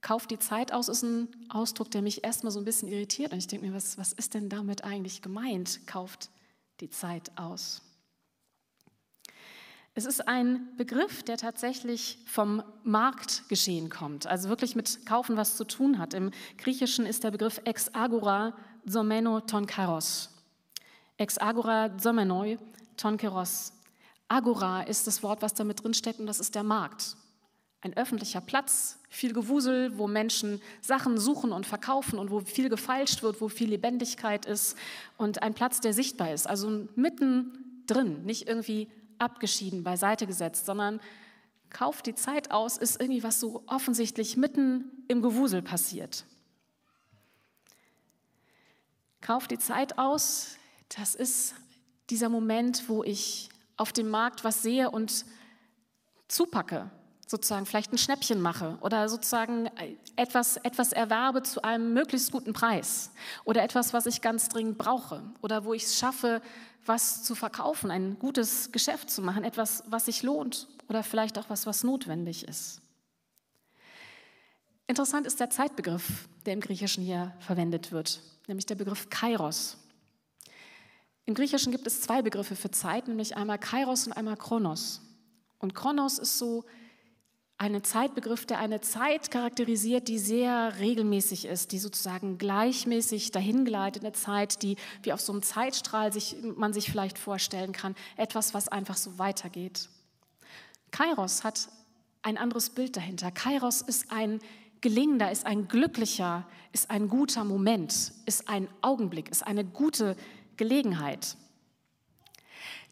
Kauft 0.00 0.30
die 0.30 0.38
Zeit 0.38 0.72
aus 0.72 0.88
ist 0.88 1.02
ein 1.02 1.28
Ausdruck, 1.50 1.90
der 1.90 2.00
mich 2.00 2.24
erstmal 2.24 2.52
so 2.52 2.58
ein 2.58 2.64
bisschen 2.64 2.88
irritiert. 2.88 3.32
Und 3.32 3.38
ich 3.38 3.48
denke 3.48 3.66
mir, 3.66 3.74
was, 3.74 3.98
was 3.98 4.14
ist 4.14 4.32
denn 4.32 4.48
damit 4.48 4.82
eigentlich 4.82 5.20
gemeint? 5.20 5.86
Kauft 5.86 6.30
die 6.80 6.90
Zeit 6.90 7.30
aus. 7.36 7.82
Es 9.96 10.06
ist 10.06 10.26
ein 10.26 10.76
Begriff, 10.76 11.22
der 11.22 11.36
tatsächlich 11.36 12.18
vom 12.26 12.64
Marktgeschehen 12.82 13.90
kommt, 13.90 14.26
also 14.26 14.48
wirklich 14.48 14.74
mit 14.74 15.06
Kaufen 15.06 15.36
was 15.36 15.56
zu 15.56 15.64
tun 15.64 15.98
hat. 16.00 16.14
Im 16.14 16.32
Griechischen 16.58 17.06
ist 17.06 17.22
der 17.22 17.30
Begriff 17.30 17.60
ex 17.64 17.94
agora 17.94 18.56
zomeno 18.86 19.40
ton 19.40 19.66
karos. 19.66 20.30
Ex 21.16 21.38
agora 21.38 21.96
zomenoi 21.96 22.58
ton 22.96 23.16
keros. 23.16 23.72
Agora 24.26 24.82
ist 24.82 25.06
das 25.06 25.22
Wort, 25.22 25.42
was 25.42 25.54
da 25.54 25.62
mit 25.62 25.84
drin 25.84 25.94
steckt 25.94 26.18
und 26.18 26.26
das 26.26 26.40
ist 26.40 26.56
der 26.56 26.64
Markt. 26.64 27.16
Ein 27.80 27.96
öffentlicher 27.96 28.40
Platz, 28.40 28.98
viel 29.14 29.32
Gewusel, 29.32 29.96
wo 29.96 30.08
Menschen 30.08 30.60
Sachen 30.80 31.18
suchen 31.18 31.52
und 31.52 31.66
verkaufen 31.66 32.18
und 32.18 32.30
wo 32.30 32.40
viel 32.40 32.68
gefeilscht 32.68 33.22
wird, 33.22 33.40
wo 33.40 33.48
viel 33.48 33.70
Lebendigkeit 33.70 34.44
ist 34.44 34.76
und 35.16 35.42
ein 35.42 35.54
Platz, 35.54 35.80
der 35.80 35.94
sichtbar 35.94 36.32
ist. 36.32 36.46
Also 36.48 36.88
mittendrin, 36.96 38.24
nicht 38.24 38.48
irgendwie 38.48 38.88
abgeschieden, 39.18 39.84
beiseite 39.84 40.26
gesetzt, 40.26 40.66
sondern 40.66 41.00
kauft 41.70 42.06
die 42.06 42.14
Zeit 42.14 42.50
aus, 42.50 42.76
ist 42.76 43.00
irgendwie 43.00 43.22
was 43.22 43.40
so 43.40 43.62
offensichtlich 43.66 44.36
mitten 44.36 44.90
im 45.08 45.22
Gewusel 45.22 45.62
passiert. 45.62 46.24
Kauft 49.20 49.52
die 49.52 49.58
Zeit 49.58 49.98
aus, 49.98 50.56
das 50.96 51.14
ist 51.14 51.54
dieser 52.10 52.28
Moment, 52.28 52.88
wo 52.88 53.04
ich 53.04 53.48
auf 53.76 53.92
dem 53.92 54.08
Markt 54.10 54.44
was 54.44 54.62
sehe 54.62 54.90
und 54.90 55.24
zupacke, 56.28 56.90
sozusagen 57.26 57.66
vielleicht 57.66 57.92
ein 57.92 57.98
Schnäppchen 57.98 58.40
mache 58.40 58.78
oder 58.80 59.08
sozusagen 59.08 59.70
etwas, 60.16 60.56
etwas 60.58 60.92
erwerbe 60.92 61.42
zu 61.42 61.62
einem 61.62 61.92
möglichst 61.94 62.32
guten 62.32 62.52
Preis 62.52 63.10
oder 63.44 63.62
etwas, 63.62 63.92
was 63.92 64.06
ich 64.06 64.20
ganz 64.20 64.48
dringend 64.48 64.78
brauche 64.78 65.22
oder 65.40 65.64
wo 65.64 65.74
ich 65.74 65.84
es 65.84 65.98
schaffe, 65.98 66.42
was 66.86 67.22
zu 67.22 67.34
verkaufen, 67.34 67.90
ein 67.90 68.18
gutes 68.18 68.72
Geschäft 68.72 69.10
zu 69.10 69.22
machen, 69.22 69.44
etwas, 69.44 69.84
was 69.86 70.06
sich 70.06 70.22
lohnt 70.22 70.68
oder 70.88 71.02
vielleicht 71.02 71.38
auch 71.38 71.48
was, 71.48 71.66
was 71.66 71.82
notwendig 71.82 72.46
ist. 72.46 72.82
Interessant 74.86 75.26
ist 75.26 75.40
der 75.40 75.48
Zeitbegriff, 75.48 76.28
der 76.44 76.52
im 76.52 76.60
Griechischen 76.60 77.02
hier 77.02 77.32
verwendet 77.40 77.90
wird, 77.90 78.20
nämlich 78.46 78.66
der 78.66 78.74
Begriff 78.74 79.08
Kairos. 79.08 79.78
Im 81.24 81.32
Griechischen 81.32 81.72
gibt 81.72 81.86
es 81.86 82.02
zwei 82.02 82.20
Begriffe 82.20 82.54
für 82.54 82.70
Zeit, 82.70 83.08
nämlich 83.08 83.34
einmal 83.34 83.58
Kairos 83.58 84.06
und 84.06 84.12
einmal 84.12 84.36
Chronos. 84.36 85.00
Und 85.58 85.74
Chronos 85.74 86.18
ist 86.18 86.36
so 86.36 86.66
ein 87.56 87.82
Zeitbegriff, 87.84 88.46
der 88.46 88.58
eine 88.58 88.80
Zeit 88.80 89.30
charakterisiert, 89.30 90.08
die 90.08 90.18
sehr 90.18 90.78
regelmäßig 90.80 91.46
ist, 91.46 91.72
die 91.72 91.78
sozusagen 91.78 92.36
gleichmäßig 92.36 93.30
dahingleitende 93.30 94.12
Zeit, 94.12 94.62
die 94.62 94.76
wie 95.02 95.12
auf 95.12 95.20
so 95.20 95.32
einem 95.32 95.42
Zeitstrahl 95.42 96.12
sich, 96.12 96.36
man 96.42 96.72
sich 96.72 96.90
vielleicht 96.90 97.18
vorstellen 97.18 97.72
kann, 97.72 97.94
etwas, 98.16 98.54
was 98.54 98.68
einfach 98.68 98.96
so 98.96 99.18
weitergeht. 99.18 99.88
Kairos 100.90 101.44
hat 101.44 101.68
ein 102.22 102.38
anderes 102.38 102.70
Bild 102.70 102.96
dahinter. 102.96 103.30
Kairos 103.30 103.82
ist 103.82 104.10
ein 104.10 104.40
gelingender, 104.80 105.30
ist 105.30 105.46
ein 105.46 105.68
glücklicher, 105.68 106.46
ist 106.72 106.90
ein 106.90 107.08
guter 107.08 107.44
Moment, 107.44 108.12
ist 108.26 108.48
ein 108.48 108.68
Augenblick, 108.82 109.30
ist 109.30 109.46
eine 109.46 109.64
gute 109.64 110.16
Gelegenheit. 110.56 111.36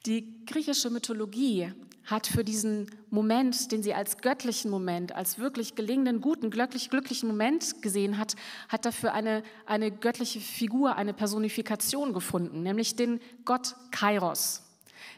Die 0.06 0.44
griechische 0.46 0.90
Mythologie 0.90 1.72
hat 2.04 2.26
für 2.26 2.44
diesen 2.44 2.90
Moment, 3.10 3.70
den 3.72 3.82
sie 3.82 3.94
als 3.94 4.18
göttlichen 4.18 4.70
Moment, 4.70 5.14
als 5.14 5.38
wirklich 5.38 5.74
gelingenden, 5.74 6.20
guten, 6.20 6.50
glücklich, 6.50 6.90
glücklichen 6.90 7.28
Moment 7.28 7.82
gesehen 7.82 8.18
hat, 8.18 8.34
hat 8.68 8.84
dafür 8.84 9.12
eine, 9.12 9.42
eine 9.66 9.90
göttliche 9.90 10.40
Figur, 10.40 10.96
eine 10.96 11.14
Personifikation 11.14 12.12
gefunden, 12.12 12.62
nämlich 12.62 12.96
den 12.96 13.20
Gott 13.44 13.76
Kairos. 13.90 14.62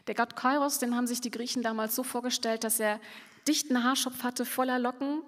Der 0.07 0.15
Gott 0.15 0.35
Kairos, 0.35 0.79
den 0.79 0.95
haben 0.95 1.07
sich 1.07 1.21
die 1.21 1.31
Griechen 1.31 1.63
damals 1.63 1.95
so 1.95 2.03
vorgestellt, 2.03 2.63
dass 2.63 2.79
er 2.79 2.99
dichten 3.47 3.83
Haarschopf 3.83 4.23
hatte, 4.23 4.45
voller 4.45 4.79
Locken, 4.79 5.21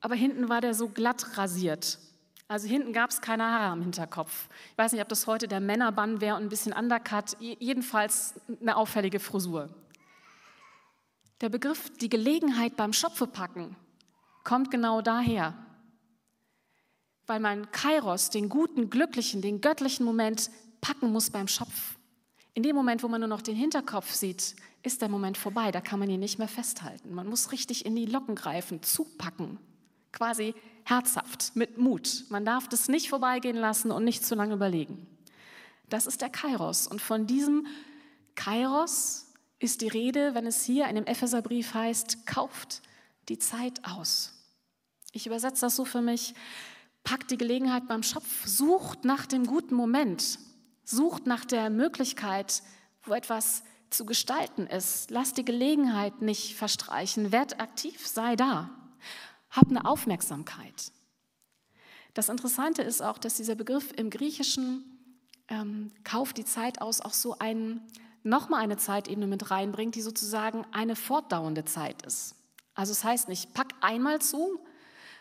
aber 0.00 0.14
hinten 0.14 0.48
war 0.48 0.60
der 0.60 0.74
so 0.74 0.88
glatt 0.88 1.36
rasiert. 1.36 1.98
Also 2.46 2.68
hinten 2.68 2.92
gab 2.92 3.10
es 3.10 3.20
keine 3.20 3.44
Haare 3.44 3.72
am 3.72 3.80
Hinterkopf. 3.80 4.48
Ich 4.72 4.78
weiß 4.78 4.92
nicht, 4.92 5.00
ob 5.00 5.08
das 5.08 5.26
heute 5.26 5.48
der 5.48 5.60
Männerbann 5.60 6.20
wäre 6.20 6.36
und 6.36 6.42
ein 6.42 6.48
bisschen 6.50 6.72
undercut, 6.72 7.36
jedenfalls 7.40 8.34
eine 8.60 8.76
auffällige 8.76 9.18
Frisur. 9.18 9.70
Der 11.40 11.48
Begriff 11.48 11.90
die 11.98 12.08
Gelegenheit 12.08 12.76
beim 12.76 12.92
Schopfe 12.92 13.26
packen 13.26 13.76
kommt 14.44 14.70
genau 14.70 15.00
daher, 15.00 15.54
weil 17.26 17.40
man 17.40 17.70
Kairos, 17.70 18.30
den 18.30 18.48
guten, 18.48 18.90
glücklichen, 18.90 19.40
den 19.42 19.60
göttlichen 19.60 20.04
Moment 20.04 20.50
packen 20.80 21.10
muss 21.10 21.30
beim 21.30 21.48
Schopf. 21.48 21.96
In 22.52 22.62
dem 22.62 22.76
Moment, 22.76 23.02
wo 23.02 23.08
man 23.08 23.20
nur 23.20 23.28
noch 23.28 23.42
den 23.42 23.56
Hinterkopf 23.56 24.12
sieht, 24.12 24.54
ist 24.82 25.00
der 25.00 25.08
Moment 25.08 25.38
vorbei, 25.38 25.72
da 25.72 25.80
kann 25.80 25.98
man 25.98 26.10
ihn 26.10 26.20
nicht 26.20 26.38
mehr 26.38 26.48
festhalten. 26.48 27.14
Man 27.14 27.26
muss 27.26 27.50
richtig 27.50 27.86
in 27.86 27.96
die 27.96 28.06
Locken 28.06 28.34
greifen, 28.34 28.82
zupacken, 28.82 29.58
quasi 30.12 30.54
herzhaft, 30.84 31.56
mit 31.56 31.78
Mut. 31.78 32.24
Man 32.28 32.44
darf 32.44 32.68
das 32.68 32.88
nicht 32.88 33.08
vorbeigehen 33.08 33.56
lassen 33.56 33.90
und 33.90 34.04
nicht 34.04 34.24
zu 34.24 34.34
lange 34.34 34.54
überlegen. 34.54 35.06
Das 35.88 36.06
ist 36.06 36.20
der 36.20 36.30
Kairos. 36.30 36.86
Und 36.86 37.00
von 37.00 37.26
diesem 37.26 37.66
Kairos 38.34 39.23
ist 39.64 39.80
die 39.80 39.88
Rede, 39.88 40.34
wenn 40.34 40.46
es 40.46 40.64
hier 40.64 40.86
in 40.88 40.94
dem 40.94 41.06
Epheserbrief 41.06 41.72
heißt, 41.72 42.26
kauft 42.26 42.82
die 43.30 43.38
Zeit 43.38 43.80
aus. 43.84 44.34
Ich 45.12 45.26
übersetze 45.26 45.62
das 45.62 45.74
so 45.74 45.86
für 45.86 46.02
mich, 46.02 46.34
packt 47.02 47.30
die 47.30 47.38
Gelegenheit 47.38 47.88
beim 47.88 48.02
Schopf, 48.02 48.46
sucht 48.46 49.06
nach 49.06 49.24
dem 49.24 49.46
guten 49.46 49.74
Moment, 49.74 50.38
sucht 50.84 51.26
nach 51.26 51.46
der 51.46 51.70
Möglichkeit, 51.70 52.62
wo 53.04 53.14
etwas 53.14 53.62
zu 53.88 54.04
gestalten 54.04 54.66
ist. 54.66 55.10
Lasst 55.10 55.38
die 55.38 55.44
Gelegenheit 55.44 56.20
nicht 56.20 56.56
verstreichen, 56.56 57.32
werd 57.32 57.58
aktiv, 57.58 58.06
sei 58.06 58.36
da. 58.36 58.70
Hab 59.50 59.70
eine 59.70 59.86
Aufmerksamkeit. 59.86 60.92
Das 62.12 62.28
Interessante 62.28 62.82
ist 62.82 63.02
auch, 63.02 63.16
dass 63.16 63.36
dieser 63.36 63.54
Begriff 63.54 63.92
im 63.96 64.10
Griechischen 64.10 64.84
ähm, 65.48 65.90
kauft 66.04 66.36
die 66.36 66.44
Zeit 66.44 66.82
aus 66.82 67.00
auch 67.00 67.14
so 67.14 67.38
einen, 67.38 67.80
nochmal 68.24 68.62
eine 68.62 68.76
Zeitebene 68.76 69.26
mit 69.26 69.50
reinbringt, 69.50 69.94
die 69.94 70.02
sozusagen 70.02 70.66
eine 70.72 70.96
fortdauernde 70.96 71.64
Zeit 71.64 72.02
ist. 72.02 72.34
Also 72.74 72.92
es 72.92 73.04
heißt 73.04 73.28
nicht, 73.28 73.54
pack 73.54 73.72
einmal 73.80 74.20
zu, 74.20 74.58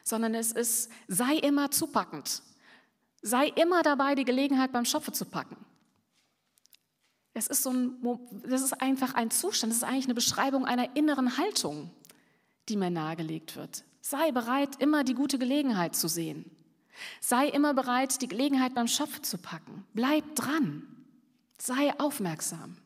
sondern 0.03 0.33
es 0.33 0.51
ist, 0.51 0.89
sei 1.07 1.35
immer 1.35 1.69
zupackend. 1.69 2.41
Sei 3.21 3.47
immer 3.47 3.83
dabei, 3.83 4.15
die 4.15 4.25
Gelegenheit 4.25 4.71
beim 4.71 4.85
Schopfe 4.85 5.11
zu 5.11 5.25
packen. 5.25 5.55
Es 7.33 7.47
ist, 7.47 7.63
so 7.63 7.71
ein, 7.71 7.97
das 8.45 8.61
ist 8.61 8.81
einfach 8.81 9.13
ein 9.15 9.31
Zustand, 9.31 9.71
das 9.71 9.77
ist 9.77 9.83
eigentlich 9.83 10.05
eine 10.05 10.13
Beschreibung 10.13 10.65
einer 10.65 10.95
inneren 10.95 11.37
Haltung, 11.37 11.89
die 12.69 12.75
mir 12.75 12.89
nahegelegt 12.91 13.55
wird. 13.55 13.83
Sei 14.01 14.31
bereit, 14.31 14.75
immer 14.79 15.03
die 15.03 15.15
gute 15.15 15.39
Gelegenheit 15.39 15.95
zu 15.95 16.07
sehen. 16.07 16.51
Sei 17.21 17.47
immer 17.47 17.73
bereit, 17.73 18.21
die 18.21 18.27
Gelegenheit 18.27 18.75
beim 18.75 18.87
Schopf 18.87 19.21
zu 19.21 19.37
packen. 19.37 19.85
Bleib 19.93 20.35
dran. 20.35 20.85
Sei 21.57 21.97
aufmerksam. 21.99 22.77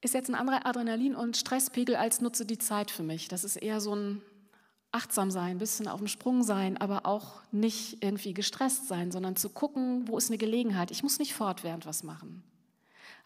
Ist 0.00 0.14
jetzt 0.14 0.28
ein 0.28 0.34
anderer 0.34 0.64
Adrenalin- 0.66 1.16
und 1.16 1.36
Stresspegel 1.36 1.96
als 1.96 2.20
nutze 2.20 2.46
die 2.46 2.58
Zeit 2.58 2.90
für 2.90 3.02
mich. 3.02 3.28
Das 3.28 3.44
ist 3.44 3.56
eher 3.56 3.80
so 3.80 3.94
ein 3.94 4.22
achtsam 4.92 5.30
sein, 5.30 5.52
ein 5.52 5.58
bisschen 5.58 5.88
auf 5.88 5.98
dem 5.98 6.08
Sprung 6.08 6.42
sein, 6.42 6.76
aber 6.76 7.04
auch 7.04 7.42
nicht 7.52 8.02
irgendwie 8.02 8.32
gestresst 8.32 8.88
sein, 8.88 9.10
sondern 9.10 9.36
zu 9.36 9.50
gucken, 9.50 10.08
wo 10.08 10.16
ist 10.16 10.30
eine 10.30 10.38
Gelegenheit. 10.38 10.90
Ich 10.90 11.02
muss 11.02 11.18
nicht 11.18 11.34
fortwährend 11.34 11.84
was 11.84 12.02
machen, 12.02 12.42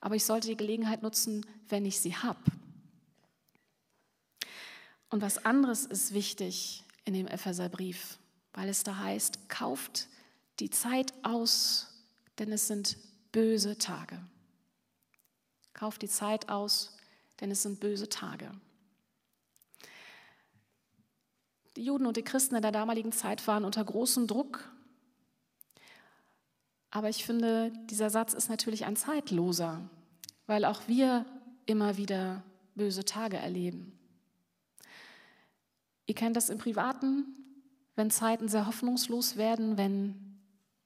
aber 0.00 0.16
ich 0.16 0.24
sollte 0.24 0.48
die 0.48 0.56
Gelegenheit 0.56 1.02
nutzen, 1.02 1.46
wenn 1.68 1.84
ich 1.84 2.00
sie 2.00 2.16
habe. 2.16 2.40
Und 5.08 5.22
was 5.22 5.44
anderes 5.44 5.84
ist 5.84 6.14
wichtig 6.14 6.84
in 7.04 7.14
dem 7.14 7.26
Epheserbrief, 7.26 8.18
weil 8.54 8.68
es 8.68 8.82
da 8.82 8.96
heißt, 8.98 9.48
kauft 9.48 10.08
die 10.58 10.70
Zeit 10.70 11.12
aus, 11.22 11.88
denn 12.38 12.50
es 12.50 12.66
sind 12.66 12.96
böse 13.30 13.78
Tage. 13.78 14.18
Kauft 15.82 16.02
die 16.02 16.08
Zeit 16.08 16.48
aus, 16.48 16.96
denn 17.40 17.50
es 17.50 17.62
sind 17.64 17.80
böse 17.80 18.08
Tage. 18.08 18.52
Die 21.74 21.82
Juden 21.82 22.06
und 22.06 22.16
die 22.16 22.22
Christen 22.22 22.54
in 22.54 22.62
der 22.62 22.70
damaligen 22.70 23.10
Zeit 23.10 23.44
waren 23.48 23.64
unter 23.64 23.84
großem 23.84 24.28
Druck. 24.28 24.70
Aber 26.92 27.08
ich 27.08 27.24
finde, 27.24 27.72
dieser 27.90 28.10
Satz 28.10 28.32
ist 28.32 28.48
natürlich 28.48 28.84
ein 28.84 28.94
zeitloser, 28.94 29.80
weil 30.46 30.66
auch 30.66 30.82
wir 30.86 31.26
immer 31.66 31.96
wieder 31.96 32.44
böse 32.76 33.04
Tage 33.04 33.38
erleben. 33.38 33.98
Ihr 36.06 36.14
kennt 36.14 36.36
das 36.36 36.48
im 36.48 36.58
Privaten, 36.58 37.24
wenn 37.96 38.12
Zeiten 38.12 38.46
sehr 38.46 38.68
hoffnungslos 38.68 39.36
werden, 39.36 39.76
wenn 39.76 40.38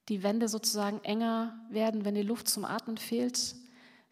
die 0.09 0.23
Wände 0.23 0.47
sozusagen 0.47 1.03
enger 1.03 1.55
werden, 1.69 2.03
wenn 2.03 2.15
die 2.15 2.23
Luft 2.23 2.47
zum 2.47 2.65
Atmen 2.65 2.97
fehlt, 2.97 3.53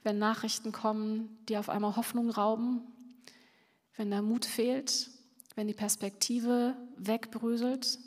wenn 0.05 0.19
Nachrichten 0.19 0.71
kommen, 0.71 1.37
die 1.49 1.57
auf 1.57 1.67
einmal 1.67 1.95
Hoffnung 1.95 2.29
rauben, 2.29 2.81
wenn 3.97 4.11
der 4.11 4.21
Mut 4.21 4.45
fehlt, 4.45 5.09
wenn 5.55 5.67
die 5.67 5.73
Perspektive 5.73 6.75
wegbröselt. 6.97 7.97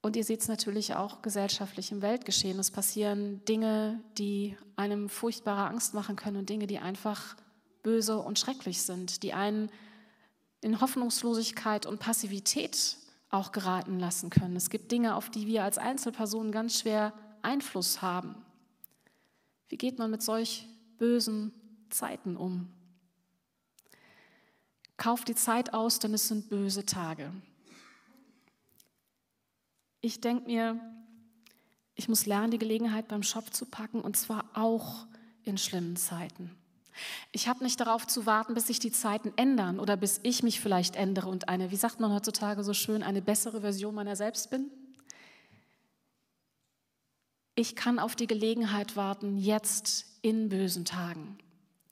Und 0.00 0.16
ihr 0.16 0.24
seht 0.24 0.40
es 0.40 0.48
natürlich 0.48 0.94
auch 0.94 1.22
gesellschaftlich 1.22 1.92
im 1.92 2.02
Weltgeschehen. 2.02 2.58
Es 2.58 2.70
passieren 2.70 3.44
Dinge, 3.44 4.00
die 4.16 4.56
einem 4.76 5.08
furchtbare 5.08 5.68
Angst 5.68 5.92
machen 5.92 6.16
können 6.16 6.38
und 6.38 6.48
Dinge, 6.48 6.66
die 6.66 6.78
einfach 6.78 7.36
böse 7.82 8.18
und 8.18 8.38
schrecklich 8.38 8.82
sind, 8.82 9.22
die 9.22 9.34
einen 9.34 9.70
in 10.60 10.80
Hoffnungslosigkeit 10.80 11.84
und 11.84 12.00
Passivität 12.00 12.96
auch 13.30 13.52
geraten 13.52 13.98
lassen 13.98 14.30
können. 14.30 14.56
Es 14.56 14.70
gibt 14.70 14.90
Dinge, 14.90 15.14
auf 15.14 15.30
die 15.30 15.46
wir 15.46 15.64
als 15.64 15.78
Einzelpersonen 15.78 16.52
ganz 16.52 16.80
schwer 16.80 17.12
Einfluss 17.42 18.00
haben. 18.00 18.34
Wie 19.68 19.76
geht 19.76 19.98
man 19.98 20.10
mit 20.10 20.22
solch 20.22 20.66
bösen 20.98 21.52
Zeiten 21.90 22.36
um? 22.36 22.68
Kauf 24.96 25.24
die 25.24 25.34
Zeit 25.34 25.74
aus, 25.74 25.98
denn 25.98 26.14
es 26.14 26.28
sind 26.28 26.48
böse 26.48 26.84
Tage. 26.84 27.32
Ich 30.00 30.20
denke 30.20 30.46
mir, 30.46 30.80
ich 31.94 32.08
muss 32.08 32.26
lernen, 32.26 32.50
die 32.50 32.58
Gelegenheit 32.58 33.08
beim 33.08 33.22
Schopf 33.22 33.50
zu 33.50 33.66
packen, 33.66 34.00
und 34.00 34.16
zwar 34.16 34.44
auch 34.54 35.06
in 35.44 35.58
schlimmen 35.58 35.96
Zeiten. 35.96 36.56
Ich 37.32 37.48
habe 37.48 37.62
nicht 37.62 37.80
darauf 37.80 38.06
zu 38.06 38.26
warten, 38.26 38.54
bis 38.54 38.66
sich 38.66 38.78
die 38.78 38.90
Zeiten 38.90 39.32
ändern 39.36 39.78
oder 39.78 39.96
bis 39.96 40.20
ich 40.22 40.42
mich 40.42 40.60
vielleicht 40.60 40.96
ändere 40.96 41.28
und 41.28 41.48
eine, 41.48 41.70
wie 41.70 41.76
sagt 41.76 42.00
man 42.00 42.12
heutzutage 42.12 42.64
so 42.64 42.74
schön, 42.74 43.02
eine 43.02 43.22
bessere 43.22 43.60
Version 43.60 43.94
meiner 43.94 44.16
selbst 44.16 44.50
bin. 44.50 44.70
Ich 47.58 47.74
kann 47.74 47.98
auf 47.98 48.14
die 48.14 48.28
Gelegenheit 48.28 48.94
warten, 48.94 49.36
jetzt 49.36 50.06
in 50.22 50.48
bösen 50.48 50.84
Tagen. 50.84 51.38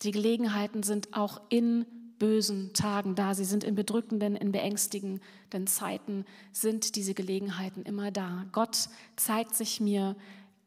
Die 0.03 0.13
Gelegenheiten 0.13 0.85
sind 0.85 1.13
auch 1.13 1.41
in 1.49 1.85
bösen 2.21 2.73
Tagen 2.73 3.17
da. 3.17 3.35
Sie 3.35 3.45
sind 3.45 3.65
in 3.65 3.75
bedrückenden, 3.75 4.37
in 4.37 4.53
beängstigenden 4.53 5.67
Zeiten, 5.67 6.25
sind 6.53 6.95
diese 6.95 7.15
Gelegenheiten 7.15 7.83
immer 7.83 8.13
da. 8.13 8.47
Gott 8.53 8.89
zeigt 9.17 9.57
sich 9.57 9.81
mir 9.81 10.15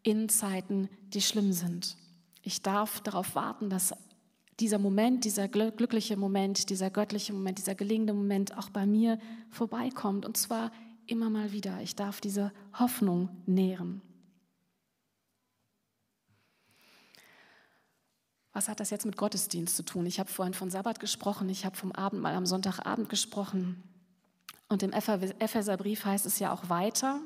in 0.03 0.27
Zeiten, 0.27 0.89
die 1.13 1.21
schlimm 1.21 1.53
sind. 1.53 1.95
Ich 2.41 2.61
darf 2.61 2.99
darauf 2.99 3.35
warten, 3.35 3.69
dass 3.69 3.93
dieser 4.59 4.79
Moment, 4.79 5.23
dieser 5.23 5.47
glückliche 5.47 6.17
Moment, 6.17 6.69
dieser 6.69 6.89
göttliche 6.89 7.31
Moment, 7.31 7.57
dieser 7.57 7.75
gelingende 7.75 8.11
Moment 8.11 8.57
auch 8.57 8.69
bei 8.69 8.85
mir 8.85 9.17
vorbeikommt. 9.49 10.25
Und 10.25 10.35
zwar 10.35 10.73
immer 11.05 11.29
mal 11.29 11.53
wieder. 11.53 11.79
Ich 11.81 11.95
darf 11.95 12.19
diese 12.19 12.51
Hoffnung 12.77 13.29
nähren. 13.45 14.01
Was 18.53 18.67
hat 18.67 18.79
das 18.79 18.89
jetzt 18.89 19.05
mit 19.05 19.17
Gottesdienst 19.17 19.75
zu 19.75 19.83
tun? 19.83 20.05
Ich 20.05 20.19
habe 20.19 20.29
vorhin 20.29 20.53
von 20.53 20.69
Sabbat 20.69 20.99
gesprochen, 20.99 21.49
ich 21.49 21.65
habe 21.65 21.75
vom 21.75 21.91
Abendmahl 21.91 22.35
am 22.35 22.45
Sonntagabend 22.45 23.09
gesprochen. 23.09 23.83
Und 24.67 24.83
im 24.83 24.91
Epheserbrief 24.91 26.05
heißt 26.05 26.25
es 26.25 26.39
ja 26.39 26.53
auch 26.53 26.69
weiter, 26.69 27.19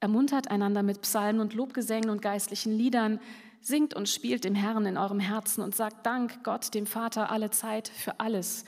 ermuntert 0.00 0.50
einander 0.50 0.82
mit 0.82 1.02
Psalmen 1.02 1.40
und 1.40 1.54
Lobgesängen 1.54 2.10
und 2.10 2.22
geistlichen 2.22 2.72
Liedern, 2.72 3.20
Singt 3.60 3.94
und 3.94 4.08
spielt 4.08 4.44
dem 4.44 4.54
Herrn 4.54 4.86
in 4.86 4.96
eurem 4.96 5.20
Herzen 5.20 5.62
und 5.62 5.74
sagt 5.74 6.06
Dank 6.06 6.44
Gott, 6.44 6.74
dem 6.74 6.86
Vater, 6.86 7.30
alle 7.30 7.50
Zeit 7.50 7.88
für 7.88 8.20
alles 8.20 8.64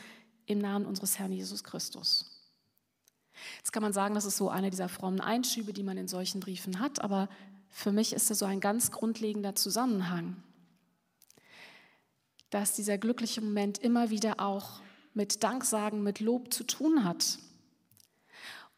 im 0.47 0.59
Namen 0.59 0.85
unseres 0.85 1.19
Herrn 1.19 1.33
Jesus 1.33 1.63
Christus. 1.63 2.27
Jetzt 3.59 3.73
kann 3.73 3.83
man 3.83 3.93
sagen, 3.93 4.15
das 4.15 4.25
ist 4.25 4.37
so 4.37 4.51
eine 4.51 4.71
dieser 4.71 4.89
frommen 4.89 5.21
Einschübe, 5.21 5.73
die 5.73 5.85
man 5.85 5.97
in 5.97 6.09
solchen 6.09 6.41
Briefen 6.41 6.81
hat, 6.81 7.01
aber 7.01 7.29
für 7.69 7.93
mich 7.93 8.13
ist 8.13 8.31
es 8.31 8.41
so 8.41 8.47
ein 8.47 8.61
ganz 8.61 8.91
grundlegender 8.91 9.55
Zusammenhang, 9.55 10.43
dass 12.51 12.75
dieser 12.75 12.99
glückliche 12.99 13.41
Moment 13.41 13.79
immer 13.79 14.11
wieder 14.11 14.41
auch 14.41 14.81
mit 15.15 15.43
Danksagen, 15.43 16.03
mit 16.03 16.21
Lob 16.21 16.53
zu 16.53 16.65
tun 16.65 17.05
hat. 17.05 17.39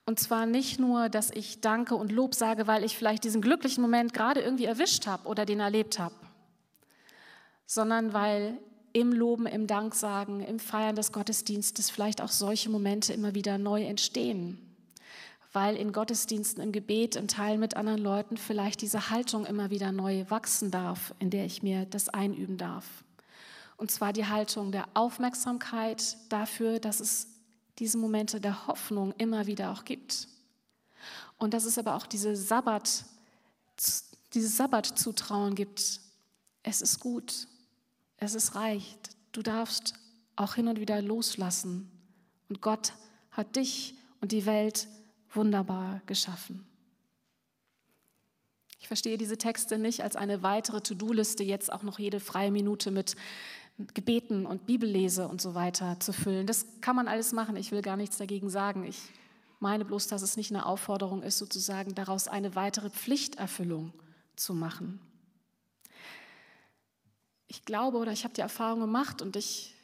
Und 0.05 0.19
zwar 0.19 0.47
nicht 0.47 0.81
nur, 0.81 1.09
dass 1.09 1.31
ich 1.31 1.61
Danke 1.61 1.95
und 1.95 2.11
Lob 2.11 2.35
sage, 2.35 2.67
weil 2.67 2.85
ich 2.85 2.97
vielleicht 2.97 3.25
diesen 3.25 3.41
glücklichen 3.41 3.83
Moment 3.83 4.13
gerade 4.13 4.41
irgendwie 4.41 4.65
erwischt 4.65 5.07
habe 5.07 5.29
oder 5.29 5.47
den 5.47 5.61
erlebt 5.61 5.99
habe, 5.99 6.15
sondern 7.67 8.13
weil 8.13 8.59
im 8.93 9.13
Loben, 9.13 9.47
im 9.47 9.67
Danksagen, 9.67 10.41
im 10.41 10.59
Feiern 10.59 10.97
des 10.97 11.13
Gottesdienstes 11.13 11.89
vielleicht 11.89 12.21
auch 12.21 12.29
solche 12.29 12.69
Momente 12.69 13.13
immer 13.13 13.35
wieder 13.35 13.59
neu 13.59 13.85
entstehen. 13.85 14.59
Weil 15.53 15.77
in 15.77 15.93
Gottesdiensten, 15.93 16.63
im 16.63 16.73
Gebet, 16.73 17.15
im 17.15 17.29
Teil 17.29 17.59
mit 17.59 17.77
anderen 17.77 18.01
Leuten 18.01 18.37
vielleicht 18.37 18.83
diese 18.83 19.11
Haltung 19.11 19.47
immer 19.47 19.71
wieder 19.71 19.93
neu 19.93 20.25
wachsen 20.29 20.71
darf, 20.71 21.15
in 21.19 21.31
der 21.31 21.45
ich 21.45 21.63
mir 21.63 21.87
das 21.87 22.09
einüben 22.09 22.57
darf. 22.57 23.05
Und 23.83 23.91
zwar 23.91 24.13
die 24.13 24.27
Haltung 24.27 24.71
der 24.71 24.87
Aufmerksamkeit 24.95 26.17
dafür, 26.29 26.79
dass 26.79 27.01
es 27.01 27.27
diese 27.81 27.99
Momente 27.99 28.41
der 28.41 28.69
Hoffnung 28.69 29.13
immer 29.19 29.49
wieder 29.49 29.73
auch 29.73 29.85
gibt. 29.85 30.29
Und 31.37 31.53
dass 31.53 31.65
es 31.65 31.79
aber 31.79 31.97
auch 31.97 32.07
diese 32.07 32.37
Sabbat, 32.37 33.05
dieses 34.35 34.57
Sabbatzutrauen 34.57 35.57
gibt. 35.57 35.99
Es 36.63 36.81
ist 36.81 37.01
gut, 37.01 37.49
es 38.19 38.37
ist 38.37 38.55
reicht. 38.55 39.17
Du 39.33 39.43
darfst 39.43 39.95
auch 40.37 40.55
hin 40.55 40.69
und 40.69 40.79
wieder 40.79 41.03
loslassen. 41.03 41.91
Und 42.49 42.61
Gott 42.61 42.93
hat 43.33 43.57
dich 43.57 43.97
und 44.21 44.31
die 44.31 44.47
Welt 44.47 44.87
wunderbar 45.33 46.03
geschaffen. 46.07 46.65
Ich 48.79 48.89
verstehe 48.89 49.17
diese 49.17 49.39
Texte 49.39 49.79
nicht 49.79 50.03
als 50.03 50.17
eine 50.17 50.43
weitere 50.43 50.81
To-Do-Liste, 50.81 51.45
jetzt 51.45 51.73
auch 51.73 51.85
noch 51.85 52.01
jede 52.01 52.19
freie 52.19 52.51
Minute 52.51 52.91
mit 52.91 53.15
Gebeten 53.95 54.47
und 54.47 54.67
Bibellese 54.67 55.29
und 55.29 55.41
so 55.41 55.55
weiter 55.55 55.99
zu 56.01 56.13
füllen. 56.13 56.47
Das 56.47 56.67
kann 56.81 56.97
man 56.97 57.09
alles 57.09 57.33
machen. 57.33 57.57
Ich 57.57 57.73
will 57.73 57.83
gar 57.83 57.97
nichts 57.97 58.19
dagegen 58.19 58.51
sagen. 58.51 58.85
Ich 58.85 58.99
meine 59.61 59.85
bloß, 59.85 60.09
dass 60.09 60.23
es 60.23 60.37
nicht 60.37 60.51
eine 60.51 60.67
Aufforderung 60.67 61.23
ist, 61.23 61.39
sozusagen 61.39 61.95
daraus 61.95 62.29
eine 62.29 62.55
weitere 62.55 62.91
Pflichterfüllung 62.91 63.93
zu 64.37 64.55
machen. 64.55 65.01
Ich 67.47 67.65
glaube 67.65 67.99
oder 67.99 68.13
ich 68.13 68.25
habe 68.25 68.35
die 68.35 68.41
Erfahrung 68.41 68.81
gemacht 68.81 69.23
und 69.23 69.37
ich 69.37 69.75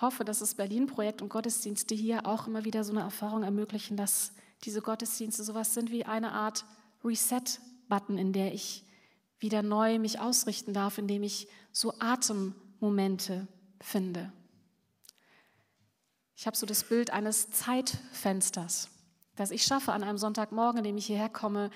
hoffe, 0.00 0.24
dass 0.24 0.40
das 0.40 0.54
Berlin-Projekt 0.54 1.22
und 1.22 1.30
Gottesdienste 1.30 1.94
hier 1.94 2.26
auch 2.26 2.46
immer 2.46 2.64
wieder 2.64 2.84
so 2.84 2.92
eine 2.92 3.00
Erfahrung 3.00 3.42
ermöglichen, 3.42 3.96
dass 3.96 4.32
diese 4.64 4.82
Gottesdienste 4.82 5.42
sowas 5.42 5.74
sind 5.74 5.90
wie 5.90 6.04
eine 6.04 6.32
Art 6.32 6.64
Reset-Button, 7.04 8.18
in 8.18 8.32
der 8.32 8.52
ich 8.52 8.84
wieder 9.38 9.62
neu 9.62 9.98
mich 9.98 10.20
ausrichten 10.20 10.72
darf, 10.72 10.98
indem 10.98 11.22
ich 11.22 11.48
so 11.72 11.94
Atem 11.98 12.54
Momente 12.82 13.48
finde. 13.80 14.30
Ich 16.36 16.46
habe 16.46 16.56
so 16.56 16.66
das 16.66 16.84
Bild 16.84 17.10
eines 17.10 17.50
Zeitfensters, 17.50 18.90
das 19.36 19.50
ich 19.50 19.62
schaffe 19.62 19.92
an 19.92 20.02
einem 20.02 20.18
Sonntagmorgen, 20.18 20.78
in 20.78 20.84
dem 20.84 20.98
ich 20.98 21.06
hierher 21.06 21.30
komme, 21.30 21.70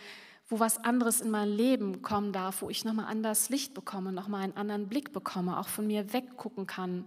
wo 0.49 0.61
was 0.61 0.79
anderes 0.79 1.23
in 1.23 1.31
mein 1.31 1.49
Leben 1.49 2.03
kommen 2.03 2.33
darf, 2.33 2.61
wo 2.61 2.69
ich 2.69 2.85
nochmal 2.85 3.07
anders 3.07 3.49
Licht 3.49 3.73
bekomme, 3.73 4.13
nochmal 4.13 4.43
einen 4.43 4.57
anderen 4.57 4.89
Blick 4.89 5.15
bekomme, 5.15 5.59
auch 5.59 5.69
von 5.69 5.87
mir 5.87 6.13
weggucken 6.13 6.67
kann 6.67 7.07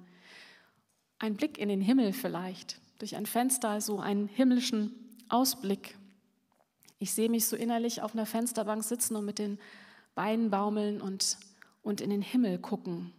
ein 1.19 1.35
Blick 1.35 1.57
in 1.57 1.69
den 1.69 1.81
Himmel 1.81 2.13
vielleicht, 2.13 2.79
durch 2.97 3.15
ein 3.15 3.25
Fenster, 3.25 3.81
so 3.81 3.99
einen 3.99 4.27
himmlischen 4.27 4.95
Ausblick. 5.27 5.97
Ich 6.97 7.13
sehe 7.13 7.29
mich 7.29 7.45
so 7.45 7.55
innerlich 7.55 8.01
auf 8.01 8.13
einer 8.13 8.25
Fensterbank 8.25 8.83
sitzen 8.83 9.15
und 9.15 9.25
mit 9.25 9.37
den 9.37 9.59
Beinen 10.15 10.49
baumeln 10.49 11.01
und, 11.01 11.37
und 11.83 12.01
in 12.01 12.09
den 12.09 12.21
Himmel 12.21 12.57
gucken. 12.57 13.13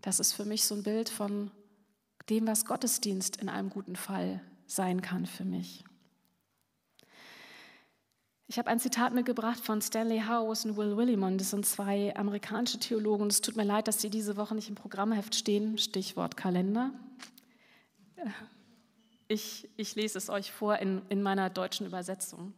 Das 0.00 0.20
ist 0.20 0.32
für 0.32 0.44
mich 0.44 0.64
so 0.64 0.74
ein 0.74 0.82
Bild 0.82 1.08
von 1.08 1.50
dem, 2.30 2.46
was 2.46 2.64
Gottesdienst 2.64 3.36
in 3.36 3.48
einem 3.48 3.70
guten 3.70 3.96
Fall 3.96 4.40
sein 4.66 5.02
kann 5.02 5.26
für 5.26 5.44
mich. 5.44 5.84
Ich 8.50 8.58
habe 8.58 8.70
ein 8.70 8.80
Zitat 8.80 9.12
mitgebracht 9.12 9.60
von 9.60 9.82
Stanley 9.82 10.22
Howes 10.26 10.64
und 10.64 10.76
Will 10.78 10.96
Willimon. 10.96 11.36
Das 11.36 11.50
sind 11.50 11.66
zwei 11.66 12.16
amerikanische 12.16 12.78
Theologen. 12.78 13.26
Es 13.26 13.42
tut 13.42 13.56
mir 13.56 13.64
leid, 13.64 13.88
dass 13.88 14.00
sie 14.00 14.08
diese 14.08 14.38
Woche 14.38 14.54
nicht 14.54 14.70
im 14.70 14.74
Programmheft 14.74 15.34
stehen. 15.34 15.76
Stichwort 15.76 16.36
Kalender. 16.38 16.92
Ich, 19.26 19.68
ich 19.76 19.94
lese 19.94 20.16
es 20.16 20.30
euch 20.30 20.50
vor 20.50 20.78
in, 20.78 21.02
in 21.10 21.22
meiner 21.22 21.50
deutschen 21.50 21.86
Übersetzung. 21.86 22.54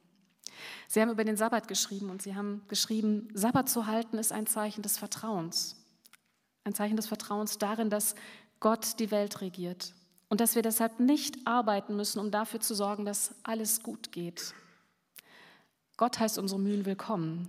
Sie 0.87 1.01
haben 1.01 1.11
über 1.11 1.25
den 1.25 1.37
Sabbat 1.37 1.67
geschrieben 1.67 2.11
und 2.11 2.23
sie 2.23 2.37
haben 2.37 2.63
geschrieben, 2.69 3.29
Sabbat 3.35 3.69
zu 3.69 3.87
halten 3.87 4.19
ist 4.19 4.31
ein 4.33 4.47
Zeichen 4.47 4.83
des 4.83 4.97
Vertrauens. 4.97 5.80
Ein 6.71 6.75
Zeichen 6.75 6.95
des 6.95 7.09
Vertrauens 7.09 7.59
darin, 7.59 7.91
dass 7.91 8.15
Gott 8.61 9.01
die 9.01 9.11
Welt 9.11 9.41
regiert 9.41 9.93
und 10.29 10.41
dass 10.41 10.55
wir 10.55 10.63
deshalb 10.63 11.01
nicht 11.01 11.45
arbeiten 11.45 11.97
müssen, 11.97 12.21
um 12.21 12.31
dafür 12.31 12.61
zu 12.61 12.77
sorgen, 12.77 13.05
dass 13.05 13.35
alles 13.43 13.83
gut 13.83 14.13
geht. 14.13 14.55
Gott 15.97 16.21
heißt 16.21 16.39
unsere 16.39 16.61
Mühen 16.61 16.87
willkommen, 16.87 17.49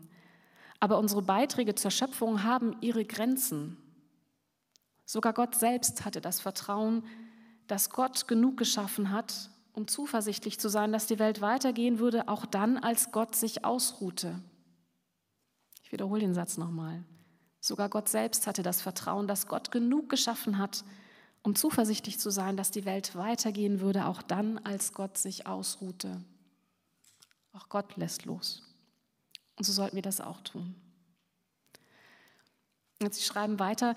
aber 0.80 0.98
unsere 0.98 1.22
Beiträge 1.22 1.76
zur 1.76 1.92
Schöpfung 1.92 2.42
haben 2.42 2.76
ihre 2.82 3.06
Grenzen. 3.06 3.78
Sogar 5.06 5.34
Gott 5.34 5.54
selbst 5.54 6.04
hatte 6.04 6.20
das 6.20 6.40
Vertrauen, 6.40 7.04
dass 7.68 7.92
Gott 7.92 8.28
genug 8.28 8.58
geschaffen 8.58 9.12
hat, 9.12 9.52
um 9.74 9.88
zuversichtlich 9.88 10.60
zu 10.60 10.68
sein, 10.68 10.92
dass 10.92 11.06
die 11.06 11.20
Welt 11.20 11.42
weitergehen 11.42 12.00
würde, 12.00 12.28
auch 12.28 12.48
dann, 12.48 12.80
als 12.80 13.12
Gott 13.12 13.36
sich 13.36 13.66
ausruhte. 13.66 14.42
Ich 15.84 15.92
wiederhole 15.92 16.22
den 16.22 16.34
Satz 16.34 16.58
nochmal. 16.58 17.04
Sogar 17.62 17.90
Gott 17.90 18.10
selbst 18.10 18.48
hatte 18.48 18.64
das 18.64 18.82
Vertrauen, 18.82 19.28
dass 19.28 19.48
Gott 19.48 19.72
genug 19.72 20.10
geschaffen 20.10 20.58
hat, 20.58 20.84
um 21.44 21.56
zuversichtlich 21.56 22.20
zu 22.20 22.32
sein, 22.32 22.58
dass 22.58 22.72
die 22.72 22.86
Welt 22.86 23.16
weitergehen 23.16 23.80
würde, 23.80 24.08
auch 24.08 24.22
dann, 24.24 24.58
als 24.60 24.94
Gott 24.94 25.18
sich 25.18 25.46
ausruhte. 25.46 26.22
Auch 27.54 27.70
Gott 27.70 27.96
lässt 27.98 28.26
los. 28.26 28.64
Und 29.56 29.66
so 29.66 29.72
sollten 29.72 29.96
wir 29.96 30.02
das 30.02 30.22
auch 30.22 30.42
tun. 30.42 30.76
Und 33.00 33.14
Sie 33.14 33.24
schreiben 33.24 33.60
weiter, 33.60 33.96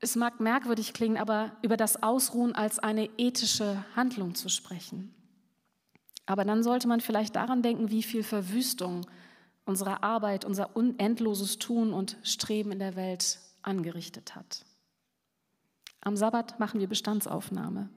es 0.00 0.14
mag 0.14 0.38
merkwürdig 0.38 0.92
klingen, 0.92 1.16
aber 1.16 1.56
über 1.62 1.76
das 1.76 2.02
Ausruhen 2.02 2.54
als 2.54 2.78
eine 2.78 3.08
ethische 3.18 3.84
Handlung 3.96 4.34
zu 4.34 4.48
sprechen. 4.48 5.14
Aber 6.26 6.44
dann 6.44 6.62
sollte 6.62 6.88
man 6.88 7.00
vielleicht 7.00 7.36
daran 7.36 7.62
denken, 7.62 7.90
wie 7.90 8.02
viel 8.02 8.22
Verwüstung 8.22 9.06
unsere 9.68 10.02
Arbeit, 10.02 10.44
unser 10.44 10.74
unendloses 10.74 11.58
Tun 11.58 11.92
und 11.92 12.16
Streben 12.22 12.72
in 12.72 12.78
der 12.78 12.96
Welt 12.96 13.38
angerichtet 13.62 14.34
hat. 14.34 14.64
Am 16.00 16.16
Sabbat 16.16 16.58
machen 16.58 16.80
wir 16.80 16.88
Bestandsaufnahme. 16.88 17.90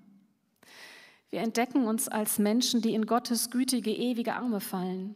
Wir 1.30 1.40
entdecken 1.40 1.88
uns 1.88 2.10
als 2.10 2.40
Menschen, 2.40 2.82
die 2.82 2.94
in 2.94 3.06
Gottes 3.06 3.52
gütige, 3.52 3.92
ewige 3.92 4.36
Arme 4.36 4.60
fallen, 4.60 5.16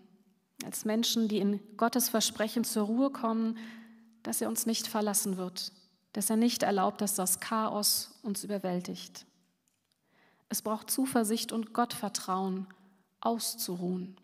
als 0.64 0.86
Menschen, 0.86 1.28
die 1.28 1.40
in 1.40 1.60
Gottes 1.76 2.08
Versprechen 2.08 2.64
zur 2.64 2.86
Ruhe 2.86 3.10
kommen, 3.10 3.58
dass 4.24 4.40
er 4.40 4.48
uns 4.48 4.66
nicht 4.66 4.88
verlassen 4.88 5.36
wird, 5.36 5.74
dass 6.14 6.30
er 6.30 6.38
nicht 6.38 6.64
erlaubt, 6.64 7.02
dass 7.02 7.16
das 7.16 7.42
Chaos 7.42 8.18
uns 8.24 8.46
überwältigt. 8.46 9.26
Es 10.48 10.62
braucht 10.62 10.90
Zuversicht 10.90 11.52
und 11.52 11.74
Gottvertrauen, 11.74 12.68
auszuruhen. 13.20 14.16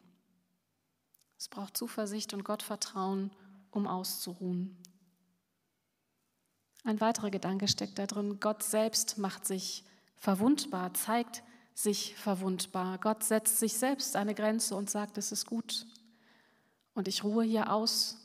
Es 1.41 1.49
braucht 1.49 1.75
Zuversicht 1.75 2.36
und 2.36 2.43
Gottvertrauen, 2.43 3.32
um 3.71 3.88
auszuruhen. 3.88 4.77
Ein 6.84 7.01
weiterer 7.01 7.32
Gedanke 7.32 7.67
steckt 7.67 7.97
da 7.97 8.06
drin. 8.06 8.39
Gott 8.39 8.62
selbst 8.62 9.17
macht 9.17 9.47
sich 9.47 9.84
verwundbar, 10.17 10.93
zeigt 10.93 11.41
sich 11.73 12.15
verwundbar. 12.15 12.99
Gott 12.99 13.23
setzt 13.23 13.58
sich 13.58 13.73
selbst 13.73 14.15
eine 14.15 14.36
Grenze 14.36 14.75
und 14.75 14.91
sagt, 14.91 15.17
es 15.17 15.32
ist 15.32 15.47
gut. 15.47 15.88
Und 16.93 17.08
ich 17.08 17.23
ruhe 17.23 17.43
hier 17.43 17.73
aus 17.73 18.17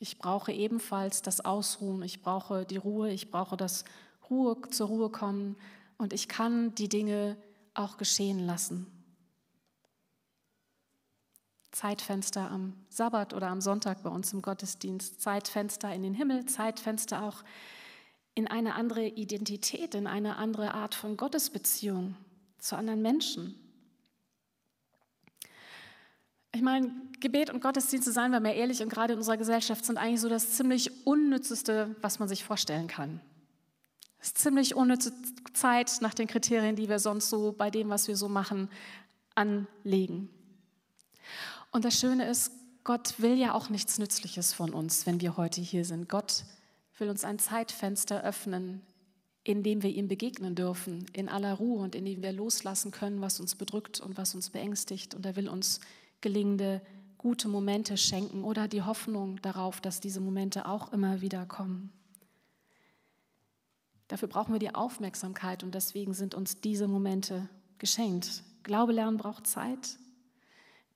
ich 0.00 0.18
brauche 0.18 0.50
ebenfalls 0.50 1.22
das 1.22 1.44
Ausruhen, 1.44 2.02
ich 2.02 2.20
brauche 2.20 2.64
die 2.64 2.78
Ruhe, 2.78 3.12
ich 3.12 3.30
brauche 3.30 3.56
das 3.56 3.84
Ruhe 4.28 4.60
zur 4.70 4.88
Ruhe 4.88 5.10
kommen 5.10 5.56
und 5.98 6.12
ich 6.12 6.26
kann 6.26 6.74
die 6.74 6.88
Dinge 6.88 7.36
auch 7.74 7.96
geschehen 7.96 8.40
lassen. 8.40 8.99
Zeitfenster 11.80 12.50
am 12.50 12.74
Sabbat 12.90 13.32
oder 13.32 13.48
am 13.48 13.62
Sonntag 13.62 14.02
bei 14.02 14.10
uns 14.10 14.34
im 14.34 14.42
Gottesdienst, 14.42 15.22
Zeitfenster 15.22 15.90
in 15.94 16.02
den 16.02 16.12
Himmel, 16.12 16.44
Zeitfenster 16.44 17.22
auch 17.22 17.42
in 18.34 18.46
eine 18.48 18.74
andere 18.74 19.06
Identität, 19.06 19.94
in 19.94 20.06
eine 20.06 20.36
andere 20.36 20.74
Art 20.74 20.94
von 20.94 21.16
Gottesbeziehung 21.16 22.16
zu 22.58 22.76
anderen 22.76 23.00
Menschen. 23.00 23.54
Ich 26.52 26.60
meine, 26.60 26.92
Gebet 27.18 27.48
und 27.48 27.62
Gottesdienste, 27.62 28.12
seien 28.12 28.32
wir 28.32 28.40
mal 28.40 28.50
ehrlich, 28.50 28.82
und 28.82 28.90
gerade 28.90 29.14
in 29.14 29.18
unserer 29.18 29.38
Gesellschaft 29.38 29.82
sind 29.86 29.96
eigentlich 29.96 30.20
so 30.20 30.28
das 30.28 30.50
ziemlich 30.50 31.06
Unnützeste, 31.06 31.96
was 32.02 32.18
man 32.18 32.28
sich 32.28 32.44
vorstellen 32.44 32.88
kann. 32.88 33.22
Es 34.18 34.26
ist 34.26 34.38
ziemlich 34.38 34.74
unnütze 34.74 35.14
Zeit 35.54 35.96
nach 36.02 36.12
den 36.12 36.26
Kriterien, 36.26 36.76
die 36.76 36.90
wir 36.90 36.98
sonst 36.98 37.30
so 37.30 37.52
bei 37.52 37.70
dem, 37.70 37.88
was 37.88 38.06
wir 38.06 38.16
so 38.16 38.28
machen, 38.28 38.68
anlegen. 39.34 40.28
Und 41.70 41.84
das 41.84 41.98
Schöne 41.98 42.28
ist, 42.28 42.52
Gott 42.84 43.20
will 43.20 43.38
ja 43.38 43.54
auch 43.54 43.68
nichts 43.68 43.98
Nützliches 43.98 44.52
von 44.52 44.72
uns, 44.72 45.06
wenn 45.06 45.20
wir 45.20 45.36
heute 45.36 45.60
hier 45.60 45.84
sind. 45.84 46.08
Gott 46.08 46.44
will 46.98 47.10
uns 47.10 47.24
ein 47.24 47.38
Zeitfenster 47.38 48.22
öffnen, 48.22 48.82
in 49.44 49.62
dem 49.62 49.82
wir 49.82 49.90
ihm 49.90 50.08
begegnen 50.08 50.54
dürfen, 50.54 51.06
in 51.12 51.28
aller 51.28 51.54
Ruhe 51.54 51.82
und 51.82 51.94
in 51.94 52.04
dem 52.04 52.22
wir 52.22 52.32
loslassen 52.32 52.90
können, 52.90 53.20
was 53.20 53.40
uns 53.40 53.54
bedrückt 53.54 54.00
und 54.00 54.16
was 54.16 54.34
uns 54.34 54.50
beängstigt. 54.50 55.14
Und 55.14 55.24
er 55.24 55.36
will 55.36 55.48
uns 55.48 55.80
gelingende, 56.20 56.82
gute 57.18 57.48
Momente 57.48 57.96
schenken 57.96 58.44
oder 58.44 58.68
die 58.68 58.82
Hoffnung 58.82 59.40
darauf, 59.42 59.80
dass 59.80 60.00
diese 60.00 60.20
Momente 60.20 60.66
auch 60.66 60.92
immer 60.92 61.20
wieder 61.20 61.46
kommen. 61.46 61.92
Dafür 64.08 64.28
brauchen 64.28 64.52
wir 64.52 64.58
die 64.58 64.74
Aufmerksamkeit 64.74 65.62
und 65.62 65.74
deswegen 65.74 66.14
sind 66.14 66.34
uns 66.34 66.60
diese 66.60 66.88
Momente 66.88 67.48
geschenkt. 67.78 68.42
Glaube 68.62 68.92
lernen 68.92 69.18
braucht 69.18 69.46
Zeit. 69.46 69.98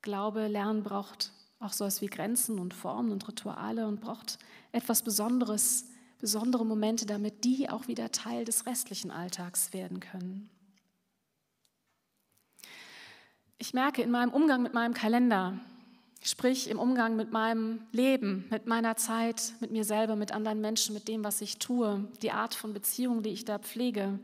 Glaube 0.04 0.48
lernen 0.48 0.82
braucht 0.82 1.32
auch 1.58 1.72
so 1.72 1.84
etwas 1.84 2.02
wie 2.02 2.08
Grenzen 2.08 2.58
und 2.58 2.74
Formen 2.74 3.10
und 3.10 3.26
Rituale 3.26 3.88
und 3.88 4.02
braucht 4.02 4.38
etwas 4.70 5.02
Besonderes, 5.02 5.86
besondere 6.20 6.66
Momente, 6.66 7.06
damit 7.06 7.42
die 7.42 7.70
auch 7.70 7.88
wieder 7.88 8.12
Teil 8.12 8.44
des 8.44 8.66
restlichen 8.66 9.10
Alltags 9.10 9.72
werden 9.72 10.00
können. 10.00 10.50
Ich 13.56 13.72
merke 13.72 14.02
in 14.02 14.10
meinem 14.10 14.30
Umgang 14.30 14.62
mit 14.62 14.74
meinem 14.74 14.92
Kalender, 14.92 15.58
sprich 16.22 16.68
im 16.68 16.78
Umgang 16.78 17.16
mit 17.16 17.32
meinem 17.32 17.80
Leben, 17.90 18.44
mit 18.50 18.66
meiner 18.66 18.96
Zeit, 18.96 19.54
mit 19.60 19.70
mir 19.70 19.84
selber, 19.84 20.16
mit 20.16 20.32
anderen 20.32 20.60
Menschen, 20.60 20.92
mit 20.92 21.08
dem, 21.08 21.24
was 21.24 21.40
ich 21.40 21.58
tue, 21.58 22.06
die 22.20 22.32
Art 22.32 22.54
von 22.54 22.74
Beziehung, 22.74 23.22
die 23.22 23.30
ich 23.30 23.46
da 23.46 23.58
pflege, 23.58 24.18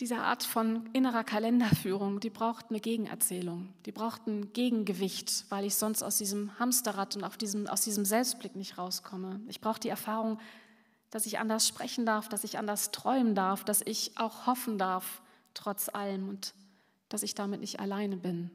diese 0.00 0.18
Art 0.18 0.42
von 0.42 0.88
innerer 0.92 1.22
Kalenderführung, 1.22 2.20
die 2.20 2.30
braucht 2.30 2.66
eine 2.70 2.80
Gegenerzählung, 2.80 3.72
die 3.86 3.92
braucht 3.92 4.26
ein 4.26 4.52
Gegengewicht, 4.52 5.46
weil 5.50 5.64
ich 5.64 5.76
sonst 5.76 6.02
aus 6.02 6.18
diesem 6.18 6.58
Hamsterrad 6.58 7.16
und 7.16 7.40
diesem, 7.40 7.66
aus 7.68 7.82
diesem 7.82 8.04
Selbstblick 8.04 8.56
nicht 8.56 8.76
rauskomme. 8.76 9.40
Ich 9.48 9.60
brauche 9.60 9.78
die 9.78 9.88
Erfahrung, 9.88 10.40
dass 11.10 11.26
ich 11.26 11.38
anders 11.38 11.68
sprechen 11.68 12.04
darf, 12.04 12.28
dass 12.28 12.42
ich 12.42 12.58
anders 12.58 12.90
träumen 12.90 13.36
darf, 13.36 13.62
dass 13.64 13.82
ich 13.82 14.18
auch 14.18 14.46
hoffen 14.46 14.78
darf, 14.78 15.22
trotz 15.54 15.88
allem. 15.88 16.28
Und 16.28 16.54
dass 17.08 17.22
ich 17.22 17.36
damit 17.36 17.60
nicht 17.60 17.78
alleine 17.78 18.16
bin, 18.16 18.50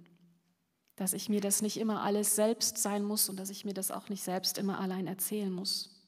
dass 0.98 1.14
ich 1.14 1.30
mir 1.30 1.40
das 1.40 1.62
nicht 1.62 1.78
immer 1.78 2.02
alles 2.02 2.36
selbst 2.36 2.78
sein 2.78 3.06
muss 3.06 3.30
und 3.30 3.40
dass 3.40 3.50
ich 3.50 3.64
mir 3.64 3.74
das 3.74 3.90
auch 3.90 4.10
nicht 4.10 4.22
selbst 4.22 4.58
immer 4.58 4.80
allein 4.80 5.08
erzählen 5.08 5.50
muss. 5.50 6.06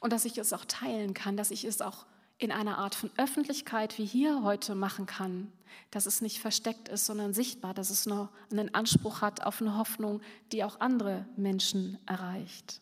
Und 0.00 0.12
dass 0.12 0.26
ich 0.26 0.36
es 0.36 0.52
auch 0.52 0.66
teilen 0.66 1.14
kann, 1.14 1.38
dass 1.38 1.50
ich 1.50 1.64
es 1.64 1.80
auch 1.80 2.04
in 2.38 2.52
einer 2.52 2.78
Art 2.78 2.94
von 2.94 3.10
Öffentlichkeit 3.16 3.98
wie 3.98 4.04
hier 4.04 4.42
heute 4.42 4.74
machen 4.74 5.06
kann, 5.06 5.50
dass 5.90 6.06
es 6.06 6.20
nicht 6.20 6.40
versteckt 6.40 6.88
ist, 6.88 7.06
sondern 7.06 7.32
sichtbar, 7.32 7.72
dass 7.74 7.90
es 7.90 8.06
noch 8.06 8.30
einen 8.50 8.74
Anspruch 8.74 9.22
hat 9.22 9.44
auf 9.44 9.60
eine 9.60 9.76
Hoffnung, 9.76 10.20
die 10.52 10.64
auch 10.64 10.80
andere 10.80 11.26
Menschen 11.36 11.98
erreicht. 12.06 12.80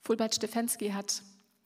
Fulbert 0.00 0.34
Stefensky 0.34 0.90
hat 0.90 1.22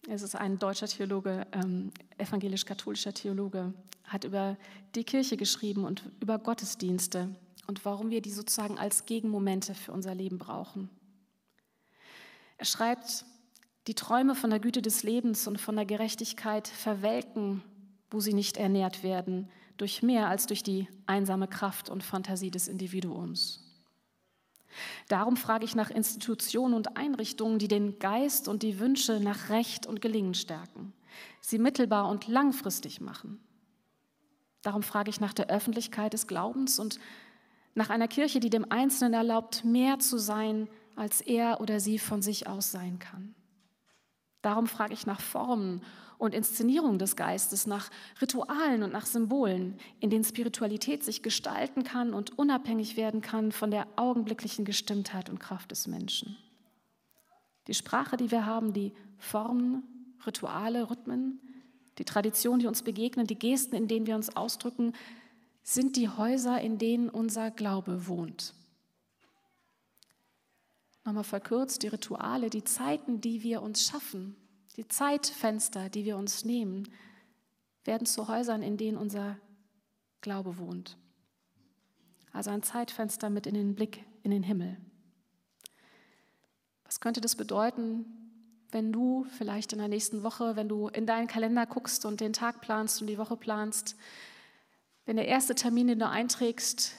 es 0.09 0.23
ist 0.23 0.35
ein 0.35 0.59
deutscher 0.59 0.89
Theologe, 0.89 1.47
ähm, 1.53 1.93
evangelisch-katholischer 2.19 3.15
Theologe, 3.15 3.73
hat 4.03 4.25
über 4.25 4.57
die 4.97 5.05
Kirche 5.05 5.37
geschrieben 5.37 5.85
und 5.85 6.11
über 6.21 6.39
Gottesdienste 6.39 7.37
und 7.69 7.85
warum 7.85 8.11
wir 8.11 8.21
die 8.21 8.33
sozusagen 8.33 8.79
als 8.79 9.07
Gegenmomente 9.07 9.75
für 9.75 9.93
unser 9.93 10.15
Leben 10.15 10.39
brauchen. 10.39 10.91
Er 12.59 12.65
schreibt, 12.65 13.25
die 13.87 13.95
Träume 13.95 14.35
von 14.35 14.51
der 14.51 14.61
Güte 14.61 14.83
des 14.83 15.03
Lebens 15.03 15.47
und 15.47 15.61
von 15.61 15.77
der 15.77 15.87
Gerechtigkeit 15.87 16.69
verwelken, 16.69 17.63
wo 18.11 18.21
sie 18.21 18.35
nicht 18.35 18.57
ernährt 18.57 19.03
werden, 19.03 19.49
durch 19.77 20.03
mehr 20.03 20.29
als 20.29 20.47
durch 20.47 20.63
die 20.63 20.89
einsame 21.07 21.49
Kraft 21.49 21.89
und 21.89 22.05
Fantasie 22.05 22.51
des 22.51 22.69
Individuums. 22.69 23.61
Darum 25.09 25.37
frage 25.37 25.65
ich 25.65 25.75
nach 25.75 25.91
Institutionen 25.91 26.75
und 26.75 26.97
Einrichtungen, 26.97 27.59
die 27.59 27.69
den 27.69 27.99
Geist 27.99 28.49
und 28.49 28.63
die 28.63 28.79
Wünsche 28.79 29.21
nach 29.21 29.51
Recht 29.51 29.87
und 29.87 30.01
Gelingen 30.01 30.35
stärken, 30.35 30.93
sie 31.41 31.59
mittelbar 31.59 32.09
und 32.09 32.29
langfristig 32.29 33.01
machen. 33.01 33.41
Darum 34.63 34.83
frage 34.83 35.11
ich 35.11 35.21
nach 35.21 35.35
der 35.35 35.49
Öffentlichkeit 35.49 36.13
des 36.13 36.27
Glaubens 36.27 36.79
und 36.79 37.01
nach 37.75 37.91
einer 37.91 38.09
Kirche, 38.09 38.39
die 38.39 38.51
dem 38.51 38.71
Einzelnen 38.71 39.15
erlaubt, 39.15 39.65
mehr 39.65 39.99
zu 39.99 40.19
sein, 40.19 40.69
als 40.95 41.21
er 41.21 41.61
oder 41.61 41.81
sie 41.81 41.99
von 41.99 42.23
sich 42.23 42.47
aus 42.47 42.71
sein 42.71 42.99
kann. 42.99 43.35
Darum 44.43 44.67
frage 44.67 44.93
ich 44.93 45.07
nach 45.07 45.21
Formen 45.21 45.83
und 46.19 46.35
Inszenierung 46.35 46.99
des 46.99 47.17
Geistes, 47.17 47.67
nach 47.67 47.91
Ritualen 48.21 48.83
und 48.83 48.93
nach 48.93 49.07
Symbolen, 49.07 49.77
in 49.99 50.11
denen 50.11 50.25
Spiritualität 50.25 51.03
sich 51.03 51.23
gestalten 51.23 51.83
kann 51.83 52.15
und 52.15 52.39
unabhängig 52.39 52.97
werden 52.97 53.23
kann 53.23 53.51
von 53.51 53.71
der 53.71 53.87
augenblicklichen 53.97 54.65
Gestimmtheit 54.65 55.31
und 55.31 55.41
Kraft 55.41 55.71
des 55.71 55.87
Menschen. 55.87 56.37
Die 57.67 57.75
Sprache, 57.75 58.17
die 58.17 58.31
wir 58.31 58.47
haben, 58.47 58.73
die 58.73 58.93
Formen, 59.19 59.83
Rituale, 60.27 60.91
Rhythmen, 60.91 61.41
die 61.99 62.05
Traditionen, 62.05 62.61
die 62.61 62.67
uns 62.67 62.83
begegnen, 62.83 63.27
die 63.27 63.39
Gesten, 63.39 63.75
in 63.75 63.89
denen 63.89 64.07
wir 64.07 64.17
uns 64.17 64.37
ausdrücken, 64.37 64.93
sind 65.63 65.97
die 65.97 66.09
Häuser, 66.09 66.61
in 66.61 66.79
denen 66.79 67.09
unser 67.09 67.51
Glaube 67.51 68.07
wohnt. 68.09 68.55
Nochmal 71.05 71.25
verkürzt, 71.25 71.83
die 71.83 71.89
Rituale, 71.89 72.49
die 72.49 72.65
Zeiten, 72.65 73.21
die 73.21 73.43
wir 73.43 73.63
uns 73.63 73.87
schaffen, 73.87 74.37
die 74.77 74.87
Zeitfenster, 74.87 75.89
die 75.89 76.05
wir 76.05 76.17
uns 76.17 76.45
nehmen, 76.45 76.89
werden 77.85 78.07
zu 78.07 78.29
Häusern, 78.29 78.63
in 78.63 78.77
denen 78.77 78.97
unser 78.97 79.37
Glaube 80.21 80.59
wohnt. 80.59 80.97
Also 82.33 82.51
ein 82.51 82.63
Zeitfenster 82.63 83.29
mit 83.31 83.47
in 83.47 83.55
den 83.55 83.75
Blick 83.75 84.05
in 84.23 84.31
den 84.31 84.43
Himmel. 84.43 84.77
Was 86.85 87.01
könnte 87.01 87.21
das 87.21 87.37
bedeuten, 87.37 88.07
wenn 88.71 88.93
du 88.93 89.25
vielleicht 89.37 89.73
in 89.73 89.79
der 89.79 89.89
nächsten 89.89 90.23
Woche, 90.23 90.57
wenn 90.57 90.69
du 90.69 90.89
in 90.89 91.07
deinen 91.07 91.27
Kalender 91.27 91.67
guckst 91.67 92.07
und 92.07 92.21
den 92.21 92.33
Tag 92.33 92.61
planst 92.61 93.01
und 93.01 93.07
die 93.07 93.19
Woche 93.19 93.37
planst, 93.37 93.97
wenn 95.05 95.17
der 95.17 95.27
erste 95.27 95.55
Termin, 95.55 95.89
den 95.89 95.99
du 95.99 96.09
einträgst, 96.09 96.95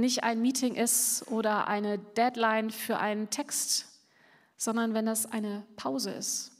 nicht 0.00 0.24
ein 0.24 0.40
Meeting 0.40 0.74
ist 0.74 1.26
oder 1.28 1.68
eine 1.68 1.98
Deadline 1.98 2.70
für 2.70 2.98
einen 2.98 3.30
Text, 3.30 3.86
sondern 4.56 4.94
wenn 4.94 5.06
das 5.06 5.26
eine 5.26 5.64
Pause 5.76 6.10
ist. 6.10 6.52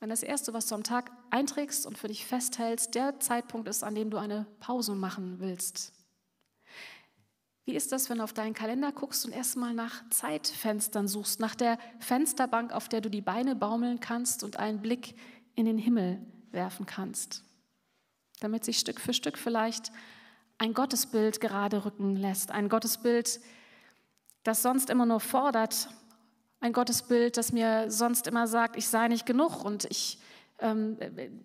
Wenn 0.00 0.10
das 0.10 0.22
Erste, 0.22 0.52
was 0.52 0.66
du 0.66 0.74
am 0.74 0.82
Tag 0.82 1.10
einträgst 1.30 1.86
und 1.86 1.96
für 1.96 2.08
dich 2.08 2.26
festhältst, 2.26 2.94
der 2.94 3.20
Zeitpunkt 3.20 3.68
ist, 3.68 3.84
an 3.84 3.94
dem 3.94 4.10
du 4.10 4.18
eine 4.18 4.46
Pause 4.58 4.94
machen 4.94 5.38
willst. 5.38 5.92
Wie 7.64 7.74
ist 7.74 7.92
das, 7.92 8.10
wenn 8.10 8.18
du 8.18 8.24
auf 8.24 8.32
deinen 8.32 8.54
Kalender 8.54 8.90
guckst 8.90 9.24
und 9.24 9.32
erstmal 9.32 9.72
nach 9.72 10.02
Zeitfenstern 10.10 11.06
suchst, 11.06 11.38
nach 11.38 11.54
der 11.54 11.78
Fensterbank, 12.00 12.72
auf 12.72 12.88
der 12.88 13.00
du 13.00 13.08
die 13.08 13.20
Beine 13.20 13.54
baumeln 13.54 14.00
kannst 14.00 14.42
und 14.42 14.56
einen 14.56 14.82
Blick 14.82 15.14
in 15.54 15.66
den 15.66 15.78
Himmel 15.78 16.18
werfen 16.50 16.86
kannst? 16.86 17.44
Damit 18.40 18.64
sich 18.64 18.78
Stück 18.78 19.00
für 19.00 19.14
Stück 19.14 19.38
vielleicht 19.38 19.92
ein 20.62 20.74
Gottesbild 20.74 21.40
gerade 21.40 21.84
rücken 21.84 22.14
lässt. 22.14 22.52
Ein 22.52 22.68
Gottesbild, 22.68 23.40
das 24.44 24.62
sonst 24.62 24.90
immer 24.90 25.06
nur 25.06 25.18
fordert. 25.18 25.88
Ein 26.60 26.72
Gottesbild, 26.72 27.36
das 27.36 27.52
mir 27.52 27.90
sonst 27.90 28.28
immer 28.28 28.46
sagt, 28.46 28.76
ich 28.76 28.86
sei 28.86 29.08
nicht 29.08 29.26
genug 29.26 29.64
und 29.64 29.86
ich, 29.90 30.20
ähm, 30.60 30.98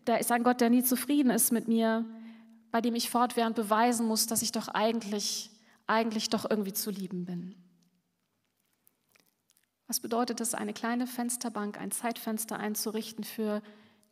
da 0.06 0.18
ist 0.18 0.32
ein 0.32 0.44
Gott, 0.44 0.62
der 0.62 0.70
nie 0.70 0.84
zufrieden 0.84 1.32
ist 1.32 1.52
mit 1.52 1.68
mir, 1.68 2.06
bei 2.70 2.80
dem 2.80 2.94
ich 2.94 3.10
fortwährend 3.10 3.56
beweisen 3.56 4.06
muss, 4.06 4.28
dass 4.28 4.44
ich 4.44 4.52
doch 4.52 4.68
eigentlich, 4.68 5.50
eigentlich 5.88 6.30
doch 6.30 6.48
irgendwie 6.48 6.74
zu 6.74 6.92
lieben 6.92 7.26
bin. 7.26 7.56
Was 9.88 10.00
bedeutet 10.00 10.42
es, 10.42 10.54
eine 10.54 10.74
kleine 10.74 11.08
Fensterbank, 11.08 11.80
ein 11.80 11.90
Zeitfenster 11.90 12.60
einzurichten 12.60 13.24
für 13.24 13.64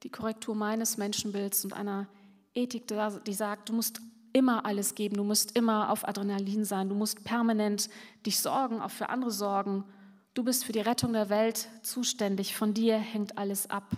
die 0.02 0.10
Korrektur 0.10 0.56
meines 0.56 0.98
Menschenbilds 0.98 1.64
und 1.64 1.74
einer 1.74 2.08
Ethik, 2.56 2.88
die 2.88 3.34
sagt, 3.34 3.70
du 3.70 3.74
musst 3.74 4.02
immer 4.36 4.66
alles 4.66 4.96
geben, 4.96 5.16
du 5.16 5.24
musst 5.24 5.56
immer 5.56 5.90
auf 5.90 6.06
Adrenalin 6.06 6.66
sein, 6.66 6.90
du 6.90 6.96
musst 6.96 7.24
permanent 7.24 7.90
dich 8.26 8.40
sorgen, 8.40 8.82
auch 8.82 8.92
für 8.92 9.08
andere 9.08 9.32
sorgen. 9.32 9.86
Du 10.34 10.44
bist 10.44 10.66
für 10.66 10.74
die 10.74 10.82
Rettung 10.82 11.14
der 11.14 11.30
Welt 11.30 11.70
zuständig, 11.84 12.54
von 12.54 12.74
dir 12.74 12.98
hängt 12.98 13.38
alles 13.38 13.70
ab. 13.70 13.96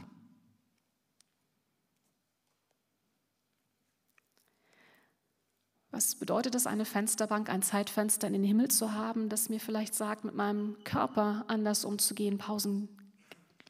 Was 5.90 6.14
bedeutet 6.14 6.54
es, 6.54 6.68
eine 6.68 6.86
Fensterbank, 6.86 7.50
ein 7.50 7.64
Zeitfenster 7.64 8.28
in 8.28 8.34
den 8.34 8.44
Himmel 8.44 8.68
zu 8.68 8.94
haben, 8.94 9.30
das 9.30 9.50
mir 9.50 9.60
vielleicht 9.60 9.96
sagt, 9.96 10.24
mit 10.24 10.36
meinem 10.36 10.78
Körper 10.84 11.46
anders 11.48 11.84
umzugehen, 11.84 12.38
Pausen 12.38 12.90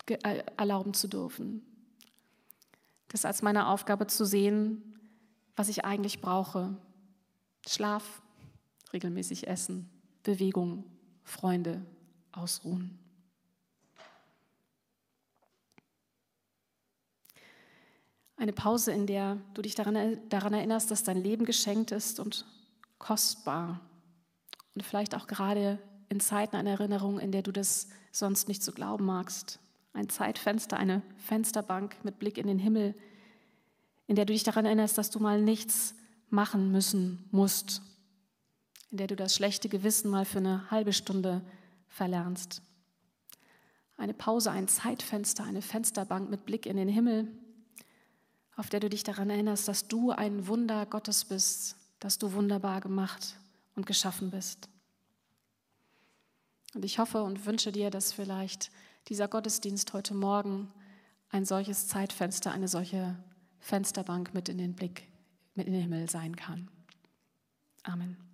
äh, 0.10 0.44
erlauben 0.58 0.94
zu 0.94 1.08
dürfen? 1.08 1.62
Das 3.08 3.24
als 3.24 3.42
meine 3.42 3.68
Aufgabe 3.68 4.08
zu 4.08 4.26
sehen, 4.26 4.97
was 5.58 5.68
ich 5.68 5.84
eigentlich 5.84 6.22
brauche. 6.22 6.78
Schlaf, 7.68 8.22
regelmäßig 8.94 9.48
essen, 9.48 9.90
Bewegung, 10.24 10.86
Freunde, 11.24 11.86
ausruhen. 12.32 12.98
Eine 18.38 18.54
Pause, 18.54 18.92
in 18.92 19.08
der 19.08 19.38
du 19.56 19.64
dich 19.64 19.74
daran, 19.74 20.20
daran 20.30 20.54
erinnerst, 20.54 20.92
dass 20.92 21.04
dein 21.04 21.18
Leben 21.18 21.44
geschenkt 21.44 21.92
ist 21.92 22.20
und 22.20 22.46
kostbar. 23.00 23.82
Und 24.76 24.84
vielleicht 24.84 25.16
auch 25.16 25.26
gerade 25.26 25.80
in 26.08 26.20
Zeiten 26.20 26.56
eine 26.56 26.70
Erinnerung, 26.70 27.20
in 27.20 27.32
der 27.32 27.42
du 27.42 27.52
das 27.52 27.90
sonst 28.12 28.48
nicht 28.48 28.64
so 28.64 28.72
glauben 28.72 29.06
magst. 29.06 29.60
Ein 29.94 30.08
Zeitfenster, 30.08 30.78
eine 30.78 31.02
Fensterbank 31.18 31.98
mit 32.04 32.20
Blick 32.20 32.38
in 32.38 32.46
den 32.46 32.60
Himmel, 32.60 32.94
in 34.08 34.16
der 34.16 34.26
du 34.26 34.34
dich 34.34 34.44
daran 34.44 34.66
erinnerst, 34.66 34.98
dass 34.98 35.10
du 35.10 35.20
mal 35.20 35.42
nichts 35.42 35.94
machen 36.30 36.72
müssen 36.72 37.28
musst, 37.32 37.82
in 38.90 38.98
der 38.98 39.08
du 39.08 39.16
das 39.16 39.36
schlechte 39.36 39.70
Gewissen 39.70 40.10
mal 40.10 40.26
für 40.26 40.40
eine 40.40 40.70
halbe 40.72 40.94
Stunde 40.94 41.42
verlernst. 41.88 42.62
Eine 43.98 44.14
Pause, 44.14 44.52
ein 44.52 44.68
Zeitfenster, 44.68 45.44
eine 45.44 45.62
Fensterbank 45.62 46.30
mit 46.30 46.46
Blick 46.46 46.66
in 46.66 46.78
den 46.78 46.88
Himmel, 46.88 47.28
auf 48.56 48.70
der 48.70 48.80
du 48.80 48.90
dich 48.90 49.04
daran 49.04 49.30
erinnerst, 49.30 49.68
dass 49.68 49.88
du 49.88 50.12
ein 50.12 50.48
Wunder 50.48 50.86
Gottes 50.86 51.26
bist, 51.26 51.76
dass 52.00 52.18
du 52.18 52.34
wunderbar 52.34 52.82
gemacht 52.82 53.36
und 53.76 53.86
geschaffen 53.86 54.32
bist. 54.32 54.70
Und 56.74 56.86
ich 56.86 57.00
hoffe 57.00 57.24
und 57.24 57.46
wünsche 57.46 57.72
dir, 57.72 57.90
dass 57.90 58.14
vielleicht 58.14 58.72
dieser 59.08 59.28
Gottesdienst 59.28 59.94
heute 59.94 60.14
Morgen 60.14 60.72
ein 61.30 61.46
solches 61.46 61.88
Zeitfenster, 61.88 62.52
eine 62.52 62.68
solche 62.68 63.18
Fensterbank 63.60 64.34
mit 64.34 64.50
in 64.50 64.58
den 64.58 64.74
Blick, 64.74 65.08
mit 65.56 65.68
in 65.68 65.74
den 65.74 65.82
Himmel 65.82 66.10
sein 66.10 66.36
kann. 66.36 66.70
Amen. 67.84 68.27